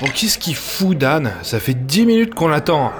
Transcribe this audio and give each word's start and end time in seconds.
Bon, 0.00 0.06
qu'est-ce 0.12 0.38
qu'il 0.38 0.56
fout, 0.56 0.96
Dan? 0.98 1.32
Ça 1.42 1.60
fait 1.60 1.74
10 1.74 2.06
minutes 2.06 2.34
qu'on 2.34 2.48
l'attend. 2.48 2.92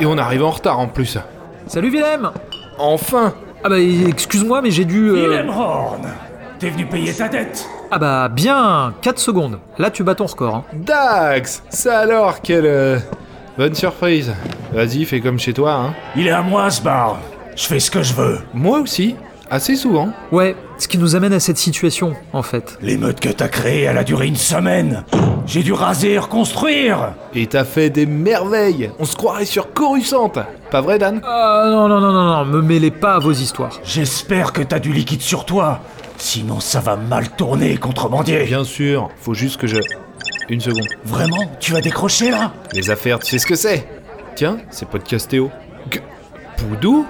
Et 0.00 0.06
on 0.06 0.18
arrive 0.18 0.42
en 0.44 0.50
retard 0.50 0.78
en 0.78 0.88
plus. 0.88 1.18
Salut 1.66 1.90
Willem 1.90 2.30
Enfin 2.78 3.34
Ah 3.62 3.68
bah 3.68 3.78
excuse-moi 3.80 4.60
mais 4.62 4.70
j'ai 4.70 4.84
dû... 4.84 5.08
euh, 5.10 5.28
Willem 5.28 5.48
Horn, 5.50 6.08
t'es 6.58 6.70
venu 6.70 6.86
payer 6.86 7.12
ta 7.14 7.28
dette 7.28 7.68
Ah 7.90 7.98
bah 7.98 8.28
bien 8.28 8.94
4 9.02 9.18
secondes. 9.18 9.60
Là 9.78 9.90
tu 9.90 10.02
bats 10.02 10.14
ton 10.16 10.26
record. 10.26 10.56
Hein. 10.56 10.64
Dax 10.74 11.62
Ça 11.68 12.00
alors, 12.00 12.40
quelle... 12.40 12.66
euh, 12.66 12.98
bonne 13.56 13.74
surprise. 13.74 14.32
Vas-y, 14.72 15.04
fais 15.04 15.20
comme 15.20 15.38
chez 15.38 15.52
toi, 15.52 15.74
hein. 15.74 15.94
Il 16.16 16.26
est 16.26 16.30
à 16.30 16.42
moi 16.42 16.68
ce 16.70 16.82
bar. 16.82 17.18
Je 17.54 17.64
fais 17.66 17.78
ce 17.80 17.90
que 17.90 18.02
je 18.02 18.14
veux. 18.14 18.40
Moi 18.54 18.80
aussi, 18.80 19.14
assez 19.50 19.76
souvent. 19.76 20.08
Ouais, 20.32 20.56
ce 20.78 20.88
qui 20.88 20.98
nous 20.98 21.14
amène 21.14 21.34
à 21.34 21.40
cette 21.40 21.58
situation 21.58 22.14
en 22.32 22.42
fait. 22.42 22.76
L'émeute 22.82 23.20
que 23.20 23.28
t'as 23.28 23.48
créée, 23.48 23.82
elle 23.82 23.98
a 23.98 24.04
duré 24.04 24.26
une 24.26 24.36
semaine. 24.36 25.04
J'ai 25.46 25.62
dû 25.62 25.72
raser 25.72 26.12
et 26.12 26.18
reconstruire. 26.18 27.14
Et 27.34 27.46
t'as 27.46 27.64
fait 27.64 27.90
des 27.90 28.06
merveilles 28.06 28.90
On 28.98 29.04
se 29.04 29.16
croirait 29.16 29.44
sur 29.44 29.72
Coruscant 29.72 30.30
Pas 30.70 30.80
vrai, 30.80 30.98
Dan? 30.98 31.20
Ah 31.24 31.64
non 31.66 31.88
non 31.88 32.00
non 32.00 32.12
non 32.12 32.24
non, 32.24 32.44
me 32.44 32.62
mêlez 32.62 32.90
pas 32.90 33.14
à 33.14 33.18
vos 33.18 33.32
histoires. 33.32 33.78
J'espère 33.84 34.52
que 34.52 34.62
t'as 34.62 34.78
du 34.78 34.92
liquide 34.92 35.20
sur 35.20 35.44
toi. 35.44 35.80
Sinon, 36.16 36.60
ça 36.60 36.80
va 36.80 36.96
mal 36.96 37.30
tourner, 37.30 37.76
contrebandier. 37.76 38.44
Bien 38.44 38.64
sûr, 38.64 39.08
faut 39.16 39.34
juste 39.34 39.60
que 39.60 39.66
je... 39.66 39.78
Une 40.48 40.60
seconde. 40.60 40.86
Vraiment? 41.04 41.44
Tu 41.60 41.72
vas 41.72 41.80
décrocher 41.80 42.30
là? 42.30 42.52
Les 42.72 42.90
affaires, 42.90 43.18
tu 43.18 43.26
sais 43.30 43.38
ce 43.38 43.46
que 43.46 43.54
c'est? 43.56 43.86
Tiens, 44.36 44.58
c'est 44.70 44.88
Podcastéo. 44.88 45.50
Que- 45.90 45.98
Poudou? 46.56 47.06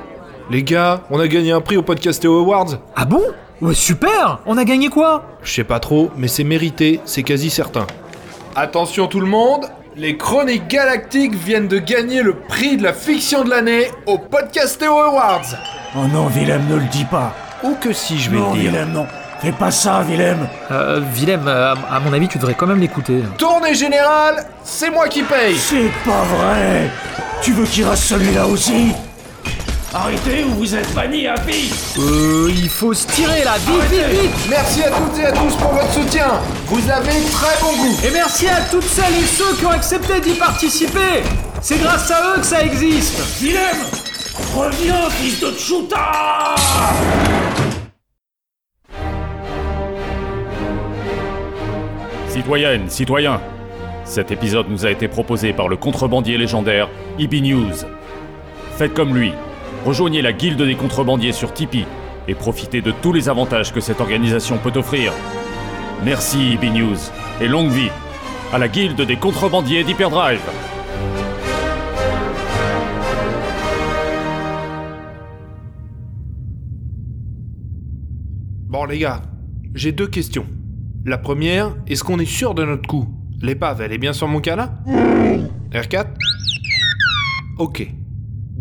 Les 0.51 0.62
gars, 0.62 1.03
on 1.11 1.20
a 1.20 1.28
gagné 1.28 1.53
un 1.53 1.61
prix 1.61 1.77
au 1.77 1.83
Podcastéo 1.83 2.39
Awards 2.41 2.78
Ah 2.97 3.05
bon? 3.05 3.23
Ouais 3.61 3.75
super 3.75 4.41
On 4.47 4.59
a 4.59 4.64
gagné 4.64 4.89
quoi? 4.89 5.25
Je 5.45 5.53
sais 5.53 5.64
pas 5.64 5.78
trop, 5.78 6.11
mais 6.17 6.27
c'est 6.28 6.42
mérité, 6.45 7.01
c'est 7.05 7.23
quasi 7.23 7.48
certain. 7.48 7.87
Attention 8.55 9.06
tout 9.06 9.20
le 9.20 9.27
monde, 9.27 9.66
les 9.97 10.16
Chroniques 10.19 10.69
Galactiques 10.69 11.34
viennent 11.34 11.69
de 11.69 11.79
gagner 11.79 12.22
le 12.22 12.34
prix 12.34 12.77
de 12.77 12.83
la 12.83 12.92
fiction 12.92 13.45
de 13.45 13.50
l'année 13.50 13.86
au 14.06 14.19
Podcastéo 14.19 14.92
Awards 14.98 15.56
Oh 15.97 16.06
non, 16.12 16.27
Willem, 16.27 16.67
ne 16.69 16.77
le 16.77 16.84
dis 16.91 17.05
pas. 17.06 17.34
Ou 17.62 17.75
que 17.80 17.92
si 17.92 18.19
je 18.19 18.30
vais 18.30 18.36
Non, 18.36 18.53
le 18.53 18.61
dire. 18.61 18.73
Willem, 18.73 18.92
non. 18.92 19.06
Fais 19.41 19.53
pas 19.53 19.70
ça, 19.70 20.03
Willem. 20.06 20.47
Euh, 20.70 21.00
Willem, 21.14 21.45
euh, 21.48 21.75
à 21.91 21.98
mon 22.00 22.12
avis 22.12 22.28
tu 22.28 22.39
devrais 22.39 22.55
quand 22.55 22.67
même 22.67 22.80
l'écouter. 22.80 23.23
Tournée 23.39 23.75
générale, 23.75 24.45
c'est 24.62 24.91
moi 24.91 25.08
qui 25.08 25.23
paye 25.23 25.56
C'est 25.56 25.91
pas 26.05 26.23
vrai. 26.36 26.91
Tu 27.41 27.53
veux 27.53 27.64
qu'il 27.64 27.84
reste 27.86 28.05
celui-là 28.05 28.47
aussi? 28.47 28.92
Arrêtez 29.95 30.43
ou 30.45 30.48
vous 30.55 30.75
êtes 30.75 30.91
banni 30.95 31.27
à 31.27 31.35
vie. 31.35 31.71
Euh, 31.98 32.51
il 32.51 32.71
faut 32.71 32.95
se 32.95 33.07
tirer 33.09 33.45
là, 33.45 33.59
vite 33.59 33.91
vite 33.91 34.23
vite. 34.23 34.48
Merci 34.48 34.83
à 34.85 34.91
toutes 34.91 35.19
et 35.19 35.27
à 35.27 35.33
tous 35.33 35.55
pour 35.57 35.71
votre 35.71 35.93
soutien. 35.93 36.29
Vous 36.69 36.91
avez 36.91 37.12
très 37.31 37.61
bon 37.61 37.77
goût. 37.77 37.98
Et 38.03 38.11
merci 38.11 38.48
à 38.48 38.63
toutes 38.70 38.85
celles 38.85 39.13
et 39.13 39.27
ceux 39.27 39.55
qui 39.57 39.67
ont 39.67 39.70
accepté 39.70 40.19
d'y 40.20 40.33
participer. 40.33 41.23
C'est 41.61 41.79
grâce 41.79 42.11
à 42.11 42.33
eux 42.33 42.41
que 42.41 42.47
ça 42.47 42.65
existe. 42.65 43.20
Willem 43.39 43.77
Reviens, 44.57 45.11
fils 45.11 45.41
de 45.41 45.51
Tchouta 45.51 46.55
Citoyennes, 52.29 52.89
citoyens, 52.89 53.43
cet 54.07 54.31
épisode 54.31 54.70
nous 54.70 54.87
a 54.87 54.91
été 54.91 55.07
proposé 55.07 55.53
par 55.53 55.69
le 55.69 55.77
contrebandier 55.77 56.39
légendaire 56.39 56.89
EB 57.19 57.35
News. 57.43 57.75
Faites 58.79 58.95
comme 58.95 59.15
lui, 59.15 59.33
rejoignez 59.84 60.22
la 60.22 60.33
guilde 60.33 60.62
des 60.62 60.75
contrebandiers 60.75 61.33
sur 61.33 61.52
Tipeee 61.52 61.86
et 62.28 62.34
profitez 62.34 62.80
de 62.80 62.92
tous 62.92 63.12
les 63.12 63.28
avantages 63.28 63.72
que 63.72 63.80
cette 63.80 64.00
organisation 64.00 64.58
peut 64.58 64.72
offrir. 64.77 65.12
Merci 66.05 66.52
EB 66.55 66.72
News 66.72 66.97
et 67.41 67.48
longue 67.48 67.70
vie 67.70 67.91
à 68.52 68.58
la 68.58 68.69
guilde 68.69 69.00
des 69.00 69.16
contrebandiers 69.16 69.84
d'Hyperdrive. 69.84 70.41
Bon 78.68 78.84
les 78.84 78.98
gars, 78.98 79.23
j'ai 79.74 79.92
deux 79.92 80.07
questions. 80.07 80.46
La 81.05 81.18
première, 81.18 81.74
est-ce 81.86 82.05
qu'on 82.05 82.18
est 82.18 82.24
sûr 82.24 82.55
de 82.55 82.64
notre 82.64 82.89
coup? 82.89 83.08
L'épave, 83.42 83.83
elle 83.83 83.92
est 83.92 83.98
bien 83.98 84.12
sur 84.12 84.28
mon 84.28 84.40
cas 84.40 84.57
là? 84.57 84.74
R4 85.73 86.07
Ok. 87.58 87.92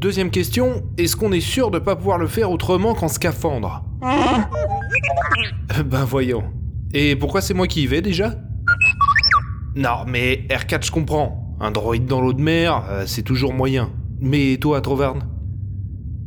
Deuxième 0.01 0.31
question, 0.31 0.81
est-ce 0.97 1.15
qu'on 1.15 1.31
est 1.31 1.41
sûr 1.41 1.69
de 1.69 1.77
pas 1.77 1.95
pouvoir 1.95 2.17
le 2.17 2.25
faire 2.25 2.49
autrement 2.49 2.95
qu'en 2.95 3.07
scaphandre 3.07 3.83
Ben 5.85 6.05
voyons. 6.05 6.43
Et 6.91 7.15
pourquoi 7.15 7.39
c'est 7.39 7.53
moi 7.53 7.67
qui 7.67 7.83
y 7.83 7.85
vais 7.85 8.01
déjà? 8.01 8.33
Non, 9.75 10.05
mais 10.07 10.47
R4 10.49 10.87
je 10.87 10.91
comprends. 10.91 11.55
Un 11.59 11.69
droïde 11.69 12.07
dans 12.07 12.19
l'eau 12.19 12.33
de 12.33 12.41
mer, 12.41 12.83
euh, 12.89 13.03
c'est 13.05 13.21
toujours 13.21 13.53
moyen. 13.53 13.91
Mais 14.19 14.57
toi, 14.57 14.81
Troverne 14.81 15.27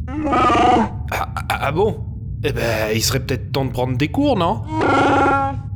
ah, 0.06 0.94
ah, 1.10 1.34
ah 1.48 1.72
bon? 1.72 2.04
Eh 2.44 2.52
ben, 2.52 2.92
il 2.94 3.02
serait 3.02 3.26
peut-être 3.26 3.50
temps 3.50 3.64
de 3.64 3.72
prendre 3.72 3.96
des 3.96 4.06
cours, 4.06 4.38
non? 4.38 4.62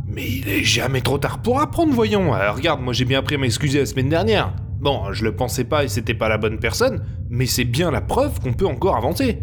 Mais 0.06 0.24
il 0.24 0.48
est 0.48 0.62
jamais 0.62 1.00
trop 1.00 1.18
tard 1.18 1.42
pour 1.42 1.60
apprendre, 1.60 1.92
voyons. 1.92 2.32
Euh, 2.32 2.52
regarde, 2.52 2.80
moi 2.80 2.92
j'ai 2.92 3.04
bien 3.04 3.18
appris 3.18 3.34
à 3.34 3.38
m'excuser 3.38 3.80
la 3.80 3.86
semaine 3.86 4.08
dernière. 4.08 4.52
Bon, 4.80 5.12
je 5.12 5.24
le 5.24 5.34
pensais 5.34 5.64
pas 5.64 5.84
et 5.84 5.88
c'était 5.88 6.14
pas 6.14 6.28
la 6.28 6.38
bonne 6.38 6.58
personne, 6.58 7.02
mais 7.30 7.46
c'est 7.46 7.64
bien 7.64 7.90
la 7.90 8.00
preuve 8.00 8.40
qu'on 8.40 8.52
peut 8.52 8.66
encore 8.66 8.96
avancer. 8.96 9.40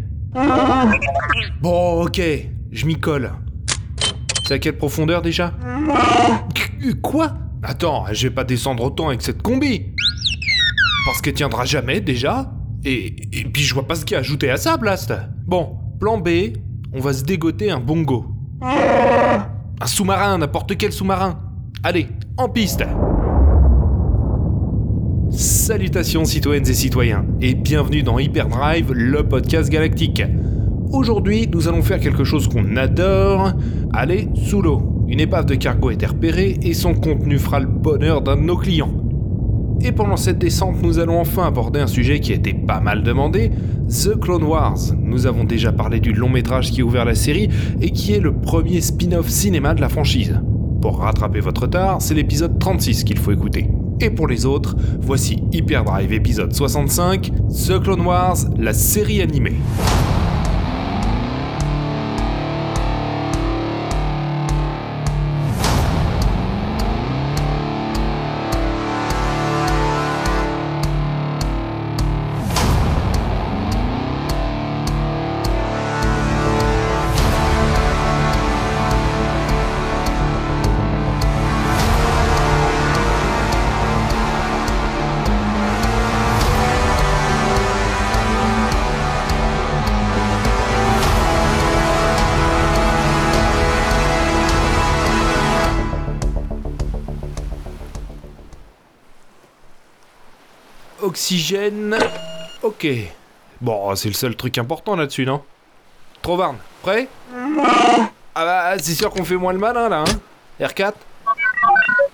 Bon, 1.60 2.02
ok, 2.04 2.20
je 2.72 2.86
m'y 2.86 2.96
colle. 2.98 3.32
C'est 4.44 4.54
à 4.54 4.58
quelle 4.58 4.76
profondeur 4.78 5.22
déjà? 5.22 5.52
Qu- 6.54 7.00
Quoi? 7.00 7.32
Attends, 7.62 8.04
je 8.12 8.28
vais 8.28 8.34
pas 8.34 8.44
descendre 8.44 8.84
autant 8.84 9.08
avec 9.08 9.22
cette 9.22 9.42
combi. 9.42 9.86
Parce 11.06 11.20
qu'elle 11.20 11.34
tiendra 11.34 11.64
jamais 11.64 12.00
déjà. 12.00 12.52
Et, 12.84 13.16
et 13.40 13.44
puis 13.44 13.62
je 13.62 13.74
vois 13.74 13.86
pas 13.86 13.94
ce 13.96 14.04
qu'il 14.04 14.14
y 14.14 14.16
a 14.16 14.20
ajouté 14.20 14.50
à 14.50 14.56
ça, 14.56 14.76
Blast. 14.76 15.12
Bon, 15.46 15.76
plan 15.98 16.18
B, 16.18 16.28
on 16.92 17.00
va 17.00 17.12
se 17.12 17.24
dégoter 17.24 17.70
un 17.70 17.80
bongo. 17.80 18.26
Un 18.62 19.86
sous-marin, 19.86 20.38
n'importe 20.38 20.76
quel 20.76 20.92
sous-marin. 20.92 21.40
Allez, 21.82 22.08
en 22.36 22.48
piste 22.48 22.84
Salutations 25.36 26.24
citoyennes 26.24 26.66
et 26.66 26.72
citoyens, 26.72 27.26
et 27.42 27.52
bienvenue 27.52 28.02
dans 28.02 28.18
Hyperdrive, 28.18 28.94
le 28.94 29.22
podcast 29.22 29.68
galactique. 29.68 30.22
Aujourd'hui, 30.92 31.46
nous 31.52 31.68
allons 31.68 31.82
faire 31.82 32.00
quelque 32.00 32.24
chose 32.24 32.48
qu'on 32.48 32.74
adore, 32.76 33.52
aller 33.92 34.30
sous 34.34 34.62
l'eau. 34.62 35.04
Une 35.08 35.20
épave 35.20 35.44
de 35.44 35.54
cargo 35.54 35.90
est 35.90 36.06
repérée 36.06 36.56
et 36.62 36.72
son 36.72 36.94
contenu 36.94 37.38
fera 37.38 37.60
le 37.60 37.66
bonheur 37.66 38.22
d'un 38.22 38.36
de 38.36 38.40
nos 38.40 38.56
clients. 38.56 38.94
Et 39.82 39.92
pendant 39.92 40.16
cette 40.16 40.38
descente, 40.38 40.82
nous 40.82 40.98
allons 40.98 41.20
enfin 41.20 41.46
aborder 41.46 41.80
un 41.80 41.86
sujet 41.86 42.18
qui 42.18 42.32
a 42.32 42.36
été 42.36 42.54
pas 42.54 42.80
mal 42.80 43.02
demandé, 43.02 43.50
The 43.90 44.18
Clone 44.18 44.44
Wars. 44.44 44.78
Nous 44.98 45.26
avons 45.26 45.44
déjà 45.44 45.70
parlé 45.70 46.00
du 46.00 46.14
long 46.14 46.30
métrage 46.30 46.70
qui 46.70 46.80
a 46.80 46.84
ouvert 46.84 47.04
la 47.04 47.14
série 47.14 47.50
et 47.82 47.90
qui 47.90 48.14
est 48.14 48.20
le 48.20 48.32
premier 48.32 48.80
spin-off 48.80 49.28
cinéma 49.28 49.74
de 49.74 49.82
la 49.82 49.90
franchise. 49.90 50.40
Pour 50.80 51.00
rattraper 51.00 51.40
votre 51.40 51.64
retard, 51.64 52.00
c'est 52.00 52.14
l'épisode 52.14 52.58
36 52.58 53.04
qu'il 53.04 53.18
faut 53.18 53.32
écouter. 53.32 53.68
Et 54.00 54.10
pour 54.10 54.28
les 54.28 54.44
autres, 54.44 54.76
voici 55.00 55.42
Hyperdrive 55.52 56.12
épisode 56.12 56.54
65, 56.54 57.30
The 57.48 57.80
Clone 57.82 58.02
Wars, 58.02 58.36
la 58.58 58.74
série 58.74 59.22
animée. 59.22 59.56
Oxygène. 101.26 101.98
Ok. 102.62 102.86
Bon, 103.60 103.96
c'est 103.96 104.06
le 104.06 104.14
seul 104.14 104.36
truc 104.36 104.58
important 104.58 104.94
là-dessus, 104.94 105.26
non? 105.26 105.42
Trovarne, 106.22 106.58
prêt? 106.82 107.08
Ah 107.34 108.44
bah, 108.44 108.78
c'est 108.78 108.94
sûr 108.94 109.10
qu'on 109.10 109.24
fait 109.24 109.34
moins 109.34 109.52
le 109.52 109.58
malin 109.58 109.88
là, 109.88 110.04
hein 110.06 110.64
R4 110.64 110.92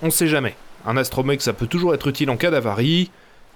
On 0.00 0.08
sait 0.08 0.28
jamais. 0.28 0.56
Un 0.86 0.96
astromec, 0.96 1.42
ça 1.42 1.52
peut 1.52 1.66
toujours 1.66 1.92
être 1.92 2.08
utile 2.08 2.30
en 2.30 2.38
cas 2.38 2.50
d'avarie. 2.50 3.10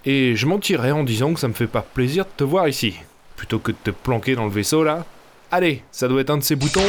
Et 0.05 0.37
je 0.37 0.45
mentirais 0.45 0.91
en 0.91 1.05
disant 1.05 1.33
que 1.33 1.41
ça 1.41 1.49
me 1.49 1.55
fait 1.55 1.67
pas 1.67 1.81
plaisir 1.81 2.27
de 2.27 2.31
te 2.37 2.45
voir 2.45 2.69
ici. 2.69 2.95
Plutôt 3.37 3.59
que 3.59 3.73
de 3.73 3.79
te 3.83 3.91
planquer 3.93 4.35
dans 4.35 4.45
le 4.45 4.51
vaisseau 4.51 4.85
là. 4.85 5.07
Allez, 5.51 5.83
ça 5.91 6.07
doit 6.07 6.21
être 6.21 6.29
un 6.29 6.37
de 6.37 6.43
ces 6.43 6.57
boutons. 6.57 6.81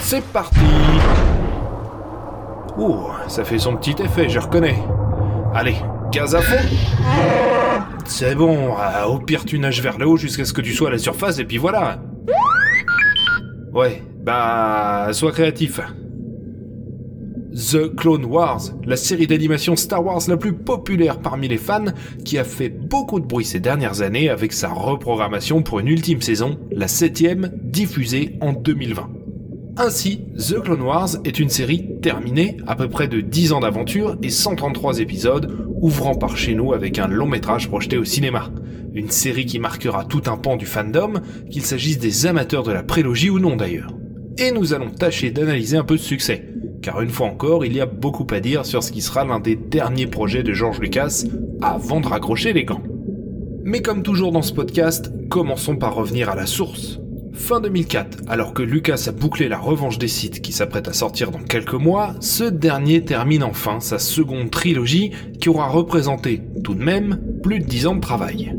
C'est 0.00 0.24
parti 0.32 0.58
Ouh, 2.76 3.06
ça 3.28 3.44
fait 3.44 3.60
son 3.60 3.76
petit 3.76 3.94
effet, 4.02 4.28
je 4.28 4.40
reconnais. 4.40 4.82
Allez, 5.54 5.76
gaz 6.10 6.34
à 6.34 6.40
fond 6.40 6.56
C'est 8.04 8.34
bon, 8.34 8.74
euh, 8.76 9.04
au 9.06 9.18
pire 9.18 9.44
tu 9.44 9.58
nages 9.58 9.80
vers 9.80 9.98
le 9.98 10.06
haut 10.06 10.16
jusqu'à 10.16 10.44
ce 10.44 10.52
que 10.52 10.60
tu 10.60 10.72
sois 10.72 10.88
à 10.88 10.92
la 10.92 10.98
surface 10.98 11.38
et 11.38 11.44
puis 11.44 11.58
voilà. 11.58 12.02
Ouais, 13.72 14.02
bah, 14.22 15.08
sois 15.12 15.32
créatif. 15.32 15.80
The 17.52 17.94
Clone 17.94 18.24
Wars, 18.24 18.60
la 18.84 18.96
série 18.96 19.26
d'animation 19.26 19.76
Star 19.76 20.04
Wars 20.04 20.22
la 20.28 20.36
plus 20.36 20.52
populaire 20.52 21.18
parmi 21.18 21.48
les 21.48 21.56
fans, 21.56 21.86
qui 22.24 22.38
a 22.38 22.44
fait 22.44 22.68
beaucoup 22.68 23.20
de 23.20 23.26
bruit 23.26 23.44
ces 23.44 23.60
dernières 23.60 24.02
années 24.02 24.28
avec 24.28 24.52
sa 24.52 24.68
reprogrammation 24.68 25.62
pour 25.62 25.80
une 25.80 25.88
ultime 25.88 26.20
saison, 26.20 26.58
la 26.70 26.88
septième, 26.88 27.50
diffusée 27.62 28.36
en 28.40 28.52
2020. 28.52 29.19
Ainsi, 29.82 30.20
The 30.36 30.60
Clone 30.60 30.82
Wars 30.82 31.08
est 31.24 31.38
une 31.38 31.48
série 31.48 31.88
terminée, 32.02 32.58
à 32.66 32.76
peu 32.76 32.86
près 32.90 33.08
de 33.08 33.22
10 33.22 33.54
ans 33.54 33.60
d'aventure 33.60 34.18
et 34.22 34.28
133 34.28 35.00
épisodes, 35.00 35.56
ouvrant 35.80 36.14
par 36.14 36.36
chez 36.36 36.52
nous 36.52 36.74
avec 36.74 36.98
un 36.98 37.08
long 37.08 37.26
métrage 37.26 37.66
projeté 37.66 37.96
au 37.96 38.04
cinéma. 38.04 38.50
Une 38.92 39.08
série 39.08 39.46
qui 39.46 39.58
marquera 39.58 40.04
tout 40.04 40.20
un 40.26 40.36
pan 40.36 40.58
du 40.58 40.66
fandom, 40.66 41.14
qu'il 41.48 41.62
s'agisse 41.62 41.98
des 41.98 42.26
amateurs 42.26 42.62
de 42.62 42.72
la 42.72 42.82
prélogie 42.82 43.30
ou 43.30 43.38
non 43.38 43.56
d'ailleurs. 43.56 43.94
Et 44.36 44.50
nous 44.50 44.74
allons 44.74 44.90
tâcher 44.90 45.30
d'analyser 45.30 45.78
un 45.78 45.84
peu 45.84 45.96
ce 45.96 46.04
succès, 46.04 46.44
car 46.82 47.00
une 47.00 47.08
fois 47.08 47.28
encore, 47.28 47.64
il 47.64 47.72
y 47.72 47.80
a 47.80 47.86
beaucoup 47.86 48.26
à 48.32 48.40
dire 48.40 48.66
sur 48.66 48.82
ce 48.82 48.92
qui 48.92 49.00
sera 49.00 49.24
l'un 49.24 49.40
des 49.40 49.56
derniers 49.56 50.06
projets 50.06 50.42
de 50.42 50.52
George 50.52 50.78
Lucas 50.78 51.24
avant 51.62 52.02
de 52.02 52.06
raccrocher 52.06 52.52
les 52.52 52.64
gants. 52.64 52.82
Mais 53.64 53.80
comme 53.80 54.02
toujours 54.02 54.32
dans 54.32 54.42
ce 54.42 54.52
podcast, 54.52 55.10
commençons 55.30 55.76
par 55.76 55.94
revenir 55.94 56.28
à 56.28 56.36
la 56.36 56.44
source. 56.44 57.00
Fin 57.32 57.60
2004, 57.60 58.18
alors 58.28 58.52
que 58.52 58.62
Lucas 58.62 59.04
a 59.06 59.12
bouclé 59.12 59.48
la 59.48 59.58
revanche 59.58 59.98
des 59.98 60.08
sites 60.08 60.42
qui 60.42 60.52
s'apprête 60.52 60.88
à 60.88 60.92
sortir 60.92 61.30
dans 61.30 61.42
quelques 61.42 61.74
mois, 61.74 62.14
ce 62.20 62.44
dernier 62.44 63.04
termine 63.04 63.42
enfin 63.42 63.80
sa 63.80 63.98
seconde 63.98 64.50
trilogie 64.50 65.10
qui 65.40 65.48
aura 65.48 65.68
représenté, 65.68 66.42
tout 66.64 66.74
de 66.74 66.82
même, 66.82 67.20
plus 67.42 67.60
de 67.60 67.64
10 67.64 67.86
ans 67.86 67.94
de 67.94 68.00
travail. 68.00 68.54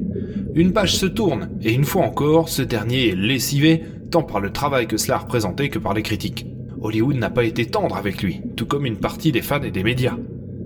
Une 0.55 0.73
page 0.73 0.95
se 0.95 1.05
tourne, 1.05 1.49
et 1.61 1.73
une 1.73 1.85
fois 1.85 2.03
encore, 2.03 2.49
ce 2.49 2.61
dernier 2.61 3.09
est 3.09 3.15
lessivé, 3.15 3.83
tant 4.09 4.23
par 4.23 4.39
le 4.39 4.51
travail 4.51 4.87
que 4.87 4.97
cela 4.97 5.15
a 5.15 5.19
représenté 5.19 5.69
que 5.69 5.79
par 5.79 5.93
les 5.93 6.03
critiques. 6.03 6.45
Hollywood 6.81 7.15
n'a 7.15 7.29
pas 7.29 7.43
été 7.43 7.65
tendre 7.65 7.95
avec 7.95 8.21
lui, 8.23 8.41
tout 8.55 8.65
comme 8.65 8.85
une 8.85 8.97
partie 8.97 9.31
des 9.31 9.41
fans 9.41 9.61
et 9.61 9.71
des 9.71 9.83
médias. 9.83 10.17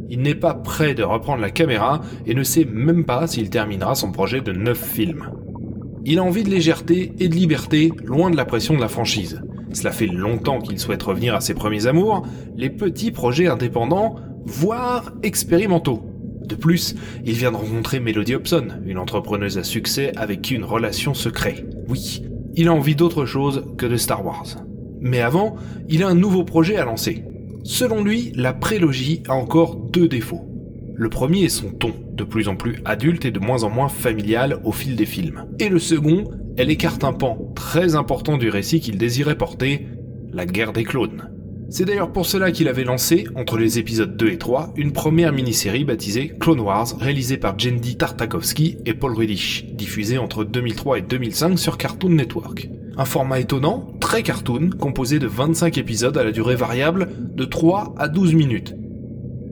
Il 0.09 0.21
n'est 0.21 0.35
pas 0.35 0.53
prêt 0.53 0.93
de 0.93 1.03
reprendre 1.03 1.41
la 1.41 1.49
caméra 1.49 2.01
et 2.25 2.33
ne 2.33 2.43
sait 2.43 2.65
même 2.65 3.05
pas 3.05 3.27
s'il 3.27 3.49
terminera 3.49 3.95
son 3.95 4.11
projet 4.11 4.41
de 4.41 4.51
9 4.51 4.77
films. 4.77 5.29
Il 6.07 6.19
a 6.19 6.23
envie 6.23 6.43
de 6.43 6.51
légèreté 6.51 7.13
et 7.19 7.27
de 7.27 7.35
liberté, 7.35 7.91
loin 8.03 8.29
de 8.29 8.37
la 8.37 8.45
pression 8.45 8.75
de 8.75 8.79
la 8.79 8.87
franchise. 8.87 9.41
Cela 9.73 9.91
fait 9.91 10.05
longtemps 10.05 10.59
qu'il 10.59 10.77
souhaite 10.79 11.01
revenir 11.01 11.33
à 11.33 11.41
ses 11.41 11.55
premiers 11.55 11.87
amours, 11.87 12.27
les 12.55 12.69
petits 12.69 13.09
projets 13.09 13.47
indépendants, 13.47 14.17
voire 14.45 15.11
expérimentaux. 15.23 16.03
De 16.45 16.53
plus, 16.53 16.95
il 17.25 17.33
vient 17.33 17.51
de 17.51 17.57
rencontrer 17.57 17.99
Melody 17.99 18.35
Hobson, 18.35 18.67
une 18.85 18.99
entrepreneuse 18.99 19.57
à 19.57 19.63
succès 19.63 20.11
avec 20.15 20.43
qui 20.43 20.53
une 20.53 20.63
relation 20.63 21.15
se. 21.15 21.29
Oui, 21.89 22.21
il 22.55 22.67
a 22.67 22.73
envie 22.73 22.95
d'autre 22.95 23.25
chose 23.25 23.63
que 23.75 23.87
de 23.87 23.97
Star 23.97 24.23
Wars. 24.23 24.45
Mais 25.01 25.21
avant, 25.21 25.55
il 25.89 26.03
a 26.03 26.07
un 26.07 26.13
nouveau 26.13 26.43
projet 26.43 26.77
à 26.77 26.85
lancer. 26.85 27.23
Selon 27.63 28.03
lui, 28.03 28.31
la 28.35 28.53
prélogie 28.53 29.23
a 29.27 29.33
encore 29.33 29.75
deux 29.75 30.07
défauts. 30.07 30.54
Le 30.97 31.09
premier 31.09 31.43
est 31.43 31.49
son 31.49 31.71
ton, 31.71 31.93
de 32.13 32.23
plus 32.23 32.47
en 32.47 32.55
plus 32.55 32.81
adulte 32.85 33.25
et 33.25 33.31
de 33.31 33.39
moins 33.39 33.63
en 33.63 33.69
moins 33.69 33.89
familial 33.89 34.61
au 34.63 34.71
fil 34.71 34.95
des 34.95 35.05
films. 35.05 35.45
Et 35.59 35.67
le 35.67 35.79
second, 35.79 36.31
elle 36.55 36.69
écarte 36.69 37.03
un 37.03 37.11
pan 37.11 37.51
très 37.53 37.95
important 37.95 38.37
du 38.37 38.49
récit 38.49 38.79
qu'il 38.79 38.97
désirait 38.97 39.37
porter, 39.37 39.87
la 40.31 40.45
guerre 40.45 40.71
des 40.71 40.85
clones. 40.85 41.29
C'est 41.67 41.83
d'ailleurs 41.83 42.13
pour 42.13 42.25
cela 42.25 42.51
qu'il 42.51 42.69
avait 42.69 42.85
lancé, 42.85 43.25
entre 43.35 43.57
les 43.57 43.77
épisodes 43.77 44.15
2 44.15 44.29
et 44.29 44.37
3, 44.37 44.71
une 44.77 44.93
première 44.93 45.33
mini-série 45.33 45.83
baptisée 45.83 46.31
Clone 46.39 46.61
Wars, 46.61 46.95
réalisée 46.97 47.37
par 47.37 47.59
Jendy 47.59 47.97
Tartakovsky 47.97 48.77
et 48.85 48.93
Paul 48.93 49.13
Rudish, 49.13 49.65
diffusée 49.73 50.17
entre 50.17 50.45
2003 50.45 50.99
et 50.99 51.01
2005 51.01 51.59
sur 51.59 51.77
Cartoon 51.77 52.11
Network. 52.11 52.69
Un 52.95 53.05
format 53.05 53.41
étonnant, 53.41 53.91
très 53.99 54.23
cartoon, 54.23 54.69
composé 54.79 55.19
de 55.19 55.27
25 55.27 55.77
épisodes 55.77 56.17
à 56.17 56.23
la 56.23 56.31
durée 56.31 56.55
variable 56.55 57.09
de 57.33 57.43
3 57.43 57.95
à 57.97 58.07
12 58.07 58.33
minutes. 58.33 58.75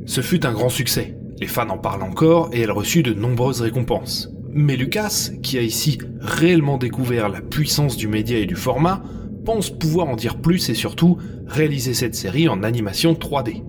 Ce 0.05 0.21
fut 0.21 0.45
un 0.45 0.53
grand 0.53 0.69
succès. 0.69 1.17
Les 1.43 1.49
fans 1.49 1.67
en 1.71 1.77
parlent 1.77 2.03
encore 2.03 2.51
et 2.53 2.61
elle 2.61 2.71
reçut 2.71 3.03
de 3.03 3.13
nombreuses 3.13 3.59
récompenses. 3.59 4.29
Mais 4.53 4.77
Lucas, 4.77 5.29
qui 5.41 5.57
a 5.57 5.61
ici 5.61 5.97
réellement 6.21 6.77
découvert 6.77 7.27
la 7.27 7.41
puissance 7.41 7.97
du 7.97 8.07
média 8.07 8.39
et 8.39 8.45
du 8.45 8.55
format, 8.55 9.03
pense 9.43 9.69
pouvoir 9.69 10.07
en 10.07 10.15
dire 10.15 10.37
plus 10.37 10.69
et 10.69 10.73
surtout 10.73 11.17
réaliser 11.45 11.93
cette 11.93 12.15
série 12.15 12.47
en 12.47 12.63
animation 12.63 13.11
3D. 13.11 13.61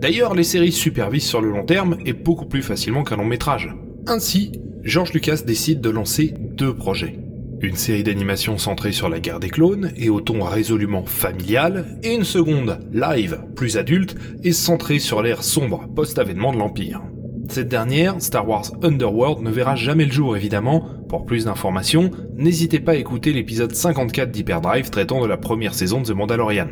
D'ailleurs, 0.00 0.34
les 0.34 0.42
séries 0.42 0.72
supervisent 0.72 1.28
sur 1.28 1.40
le 1.40 1.48
long 1.48 1.64
terme 1.64 1.96
et 2.04 2.12
beaucoup 2.12 2.46
plus 2.46 2.62
facilement 2.62 3.04
qu'un 3.04 3.18
long 3.18 3.24
métrage. 3.24 3.72
Ainsi, 4.08 4.50
George 4.82 5.12
Lucas 5.12 5.42
décide 5.46 5.80
de 5.80 5.90
lancer 5.90 6.34
deux 6.36 6.74
projets. 6.74 7.20
Une 7.62 7.76
série 7.76 8.02
d'animation 8.02 8.58
centrée 8.58 8.92
sur 8.92 9.08
la 9.08 9.18
guerre 9.18 9.40
des 9.40 9.48
clones 9.48 9.90
et 9.96 10.10
au 10.10 10.20
ton 10.20 10.44
résolument 10.44 11.04
familial, 11.06 11.98
et 12.02 12.14
une 12.14 12.24
seconde, 12.24 12.80
live, 12.92 13.40
plus 13.54 13.78
adulte, 13.78 14.14
et 14.44 14.52
centrée 14.52 14.98
sur 14.98 15.22
l'ère 15.22 15.42
sombre 15.42 15.88
post-avènement 15.94 16.52
de 16.52 16.58
l'Empire. 16.58 17.00
Cette 17.48 17.68
dernière, 17.68 18.20
Star 18.20 18.46
Wars 18.46 18.72
Underworld, 18.82 19.42
ne 19.42 19.50
verra 19.50 19.74
jamais 19.74 20.04
le 20.04 20.12
jour 20.12 20.36
évidemment. 20.36 20.84
Pour 21.08 21.24
plus 21.24 21.46
d'informations, 21.46 22.10
n'hésitez 22.36 22.78
pas 22.78 22.92
à 22.92 22.96
écouter 22.96 23.32
l'épisode 23.32 23.74
54 23.74 24.30
d'Hyperdrive 24.30 24.90
traitant 24.90 25.22
de 25.22 25.26
la 25.26 25.38
première 25.38 25.74
saison 25.74 26.02
de 26.02 26.06
The 26.06 26.10
Mandalorian. 26.10 26.68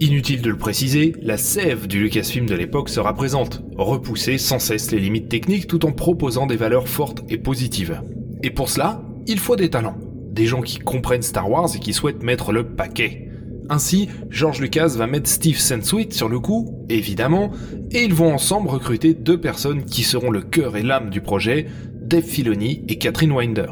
Inutile 0.00 0.42
de 0.42 0.50
le 0.50 0.56
préciser, 0.56 1.12
la 1.22 1.36
sève 1.36 1.86
du 1.86 2.00
Lucasfilm 2.00 2.46
de 2.46 2.54
l'époque 2.54 2.88
sera 2.88 3.14
présente, 3.14 3.62
repousser 3.76 4.38
sans 4.38 4.58
cesse 4.58 4.90
les 4.90 5.00
limites 5.00 5.28
techniques 5.28 5.68
tout 5.68 5.86
en 5.86 5.92
proposant 5.92 6.46
des 6.46 6.56
valeurs 6.56 6.88
fortes 6.88 7.22
et 7.28 7.38
positives. 7.38 8.02
Et 8.42 8.50
pour 8.50 8.68
cela, 8.68 9.02
il 9.26 9.38
faut 9.38 9.56
des 9.56 9.70
talents 9.70 9.98
des 10.38 10.46
gens 10.46 10.62
qui 10.62 10.78
comprennent 10.78 11.22
Star 11.22 11.50
Wars 11.50 11.68
et 11.74 11.80
qui 11.80 11.92
souhaitent 11.92 12.22
mettre 12.22 12.52
le 12.52 12.62
paquet. 12.62 13.28
Ainsi, 13.68 14.08
George 14.30 14.60
Lucas 14.60 14.94
va 14.96 15.08
mettre 15.08 15.28
Steve 15.28 15.58
Sansweet 15.58 16.14
sur 16.14 16.28
le 16.28 16.38
coup, 16.38 16.86
évidemment, 16.88 17.50
et 17.90 18.04
ils 18.04 18.14
vont 18.14 18.32
ensemble 18.32 18.68
recruter 18.68 19.14
deux 19.14 19.40
personnes 19.40 19.84
qui 19.84 20.04
seront 20.04 20.30
le 20.30 20.40
cœur 20.40 20.76
et 20.76 20.82
l'âme 20.82 21.10
du 21.10 21.20
projet, 21.20 21.66
Dave 22.00 22.22
Filoni 22.22 22.84
et 22.88 22.98
Catherine 22.98 23.32
Winder. 23.32 23.66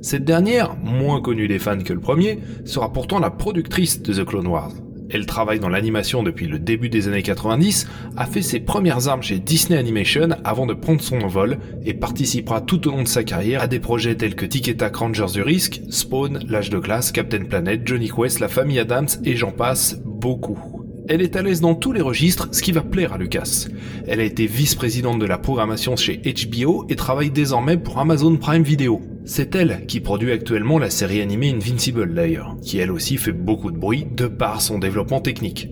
Cette 0.00 0.24
dernière, 0.24 0.74
moins 0.76 1.20
connue 1.20 1.48
des 1.48 1.58
fans 1.58 1.78
que 1.78 1.92
le 1.92 2.00
premier, 2.00 2.38
sera 2.64 2.92
pourtant 2.92 3.18
la 3.18 3.30
productrice 3.30 4.00
de 4.00 4.14
The 4.14 4.24
Clone 4.24 4.48
Wars 4.48 4.72
elle 5.12 5.26
travaille 5.26 5.60
dans 5.60 5.68
l'animation 5.68 6.22
depuis 6.22 6.46
le 6.46 6.58
début 6.58 6.88
des 6.88 7.08
années 7.08 7.22
90, 7.22 7.86
a 8.16 8.26
fait 8.26 8.42
ses 8.42 8.60
premières 8.60 9.08
armes 9.08 9.22
chez 9.22 9.38
Disney 9.38 9.78
Animation 9.78 10.28
avant 10.44 10.66
de 10.66 10.74
prendre 10.74 11.00
son 11.00 11.20
envol 11.20 11.58
et 11.84 11.94
participera 11.94 12.60
tout 12.60 12.88
au 12.88 12.90
long 12.90 13.02
de 13.02 13.08
sa 13.08 13.24
carrière 13.24 13.62
à 13.62 13.66
des 13.66 13.80
projets 13.80 14.14
tels 14.14 14.34
que 14.34 14.46
Tic 14.46 14.76
Tac 14.76 14.96
Rangers 14.96 15.32
du 15.32 15.42
Risque, 15.42 15.80
Spawn, 15.90 16.40
L'Âge 16.48 16.70
de 16.70 16.78
Glace, 16.78 17.12
Captain 17.12 17.44
Planet, 17.44 17.82
Johnny 17.84 18.10
Quest, 18.10 18.40
La 18.40 18.48
Famille 18.48 18.78
Adams 18.78 19.08
et 19.24 19.36
j'en 19.36 19.52
passe 19.52 20.00
beaucoup. 20.04 20.58
Elle 21.08 21.22
est 21.22 21.34
à 21.34 21.42
l'aise 21.42 21.60
dans 21.60 21.74
tous 21.74 21.92
les 21.92 22.02
registres, 22.02 22.48
ce 22.52 22.62
qui 22.62 22.70
va 22.70 22.82
plaire 22.82 23.14
à 23.14 23.18
Lucas. 23.18 23.66
Elle 24.06 24.20
a 24.20 24.24
été 24.24 24.46
vice-présidente 24.46 25.18
de 25.18 25.26
la 25.26 25.38
programmation 25.38 25.96
chez 25.96 26.18
HBO 26.18 26.86
et 26.88 26.94
travaille 26.94 27.30
désormais 27.30 27.76
pour 27.76 27.98
Amazon 27.98 28.36
Prime 28.36 28.62
Video. 28.62 29.00
C'est 29.24 29.54
elle 29.54 29.84
qui 29.86 30.00
produit 30.00 30.32
actuellement 30.32 30.78
la 30.78 30.90
série 30.90 31.20
animée 31.20 31.50
Invincible 31.50 32.14
d'ailleurs, 32.14 32.56
qui 32.62 32.78
elle 32.78 32.90
aussi 32.90 33.16
fait 33.16 33.32
beaucoup 33.32 33.70
de 33.70 33.78
bruit 33.78 34.06
de 34.10 34.26
par 34.26 34.60
son 34.60 34.78
développement 34.78 35.20
technique. 35.20 35.68